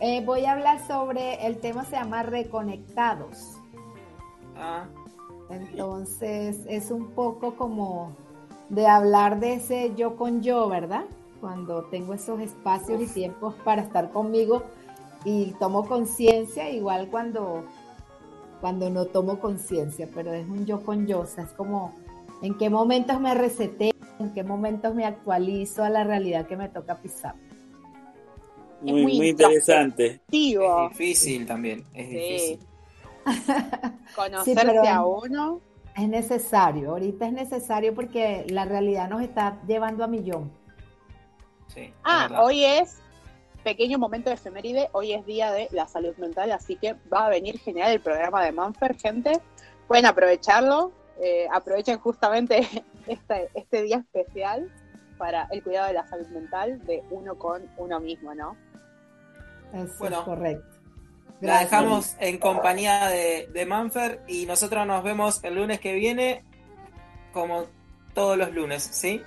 Eh, 0.00 0.22
voy 0.24 0.44
a 0.44 0.52
hablar 0.52 0.84
sobre, 0.86 1.46
el 1.46 1.58
tema 1.58 1.84
se 1.84 1.92
llama 1.92 2.22
Reconectados. 2.24 3.56
Ah. 4.56 4.86
Entonces 5.48 6.60
es 6.66 6.90
un 6.90 7.10
poco 7.10 7.56
como 7.56 8.16
de 8.68 8.86
hablar 8.86 9.38
de 9.38 9.54
ese 9.54 9.92
yo 9.94 10.16
con 10.16 10.42
yo, 10.42 10.68
¿verdad? 10.68 11.04
Cuando 11.40 11.84
tengo 11.84 12.14
esos 12.14 12.40
espacios 12.40 13.02
y 13.02 13.06
tiempos 13.06 13.54
para 13.64 13.82
estar 13.82 14.10
conmigo 14.10 14.62
y 15.24 15.52
tomo 15.58 15.86
conciencia, 15.86 16.70
igual 16.70 17.08
cuando, 17.08 17.64
cuando 18.60 18.90
no 18.90 19.06
tomo 19.06 19.38
conciencia, 19.38 20.08
pero 20.14 20.32
es 20.32 20.46
un 20.48 20.66
yo 20.66 20.82
con 20.82 21.06
yo, 21.06 21.20
o 21.20 21.26
sea, 21.26 21.44
es 21.44 21.50
como 21.50 21.94
en 22.42 22.56
qué 22.58 22.70
momentos 22.70 23.20
me 23.20 23.34
reseté, 23.34 23.92
en 24.18 24.32
qué 24.32 24.42
momentos 24.42 24.94
me 24.94 25.04
actualizo 25.04 25.84
a 25.84 25.90
la 25.90 26.04
realidad 26.04 26.46
que 26.46 26.56
me 26.56 26.68
toca 26.68 26.96
pisar. 26.96 27.34
Muy, 28.80 29.02
muy, 29.02 29.28
interesante. 29.28 30.20
Es 30.30 30.90
difícil 30.90 31.46
también, 31.46 31.84
es 31.94 32.08
difícil. 32.08 32.58
Conocerse 34.16 34.88
a 34.88 35.04
uno. 35.04 35.60
Es 35.94 36.08
necesario, 36.08 36.92
ahorita 36.92 37.26
es 37.26 37.34
necesario 37.34 37.94
porque 37.94 38.46
la 38.48 38.64
realidad 38.64 39.10
nos 39.10 39.20
está 39.20 39.60
llevando 39.68 40.02
a 40.02 40.06
millón. 40.06 40.50
Sí, 41.66 41.92
ah, 42.02 42.40
hoy 42.42 42.64
es 42.64 43.02
pequeño 43.62 43.98
momento 43.98 44.30
de 44.30 44.34
efeméride, 44.34 44.88
hoy 44.92 45.12
es 45.12 45.24
día 45.26 45.52
de 45.52 45.68
la 45.70 45.86
salud 45.86 46.16
mental, 46.16 46.52
así 46.52 46.76
que 46.76 46.94
va 47.12 47.26
a 47.26 47.30
venir 47.30 47.58
genial 47.58 47.92
el 47.92 48.00
programa 48.00 48.44
de 48.44 48.52
Manfer, 48.52 48.96
gente. 48.96 49.40
Pueden 49.86 50.06
aprovecharlo, 50.06 50.92
eh, 51.20 51.46
aprovechen 51.52 51.98
justamente 51.98 52.66
este, 53.06 53.50
este 53.54 53.82
día 53.82 53.98
especial 53.98 54.70
para 55.18 55.48
el 55.50 55.62
cuidado 55.62 55.88
de 55.88 55.94
la 55.94 56.06
salud 56.06 56.26
mental 56.28 56.84
de 56.84 57.02
uno 57.10 57.36
con 57.36 57.70
uno 57.76 58.00
mismo, 58.00 58.34
¿no? 58.34 58.56
Eso 59.72 60.06
es 60.06 60.14
correcto. 60.18 60.66
La 61.40 61.60
dejamos 61.60 62.16
en 62.20 62.38
compañía 62.38 63.08
de, 63.08 63.48
de 63.52 63.66
Manfer 63.66 64.20
y 64.28 64.46
nosotros 64.46 64.86
nos 64.86 65.02
vemos 65.02 65.42
el 65.42 65.56
lunes 65.56 65.80
que 65.80 65.94
viene, 65.94 66.44
como 67.32 67.64
todos 68.14 68.36
los 68.36 68.52
lunes, 68.52 68.82
¿sí? 68.82 69.22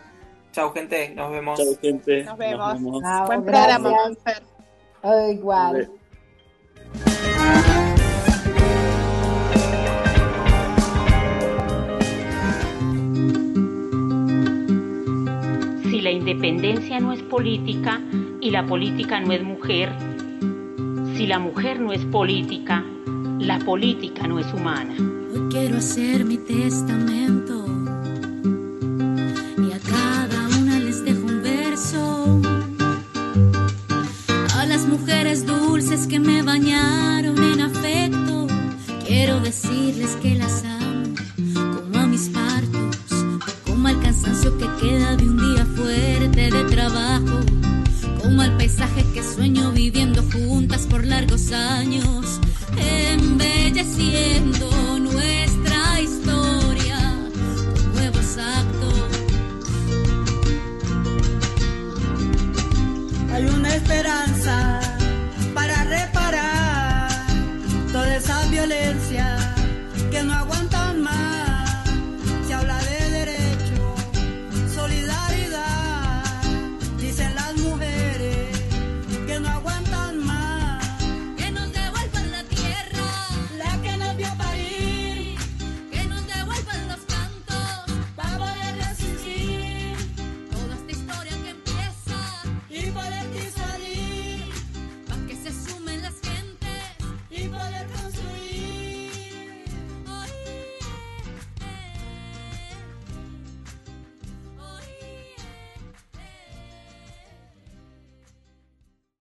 Chau, 0.56 0.72
gente. 0.72 1.14
Nos 1.14 1.32
vemos. 1.32 1.60
Chau, 1.60 1.78
gente. 1.82 2.24
Nos 2.24 2.38
vemos. 2.38 2.82
Buen 3.28 3.43
programa, 3.43 3.91
Manfer. 3.91 4.41
Oh, 5.01 5.30
igual. 5.30 5.91
Si 15.84 15.99
la 15.99 16.12
independencia 16.12 17.01
no 17.01 17.12
es 17.12 17.22
política 17.24 17.99
y 18.39 18.49
la 18.49 18.66
política 18.66 19.20
no 19.20 19.34
es 19.34 19.43
mujer, 19.43 19.91
si 21.18 21.28
la 21.28 21.38
mujer 21.38 21.82
no 21.82 21.91
es 21.91 22.06
política, 22.06 22.82
la 23.39 23.60
política 23.60 24.26
no 24.26 24.39
es 24.39 24.53
humana. 24.53 24.95
Hoy 25.34 25.49
quiero 25.51 25.80
hacer 25.80 26.24
mi 26.24 26.38
testamento 26.38 27.64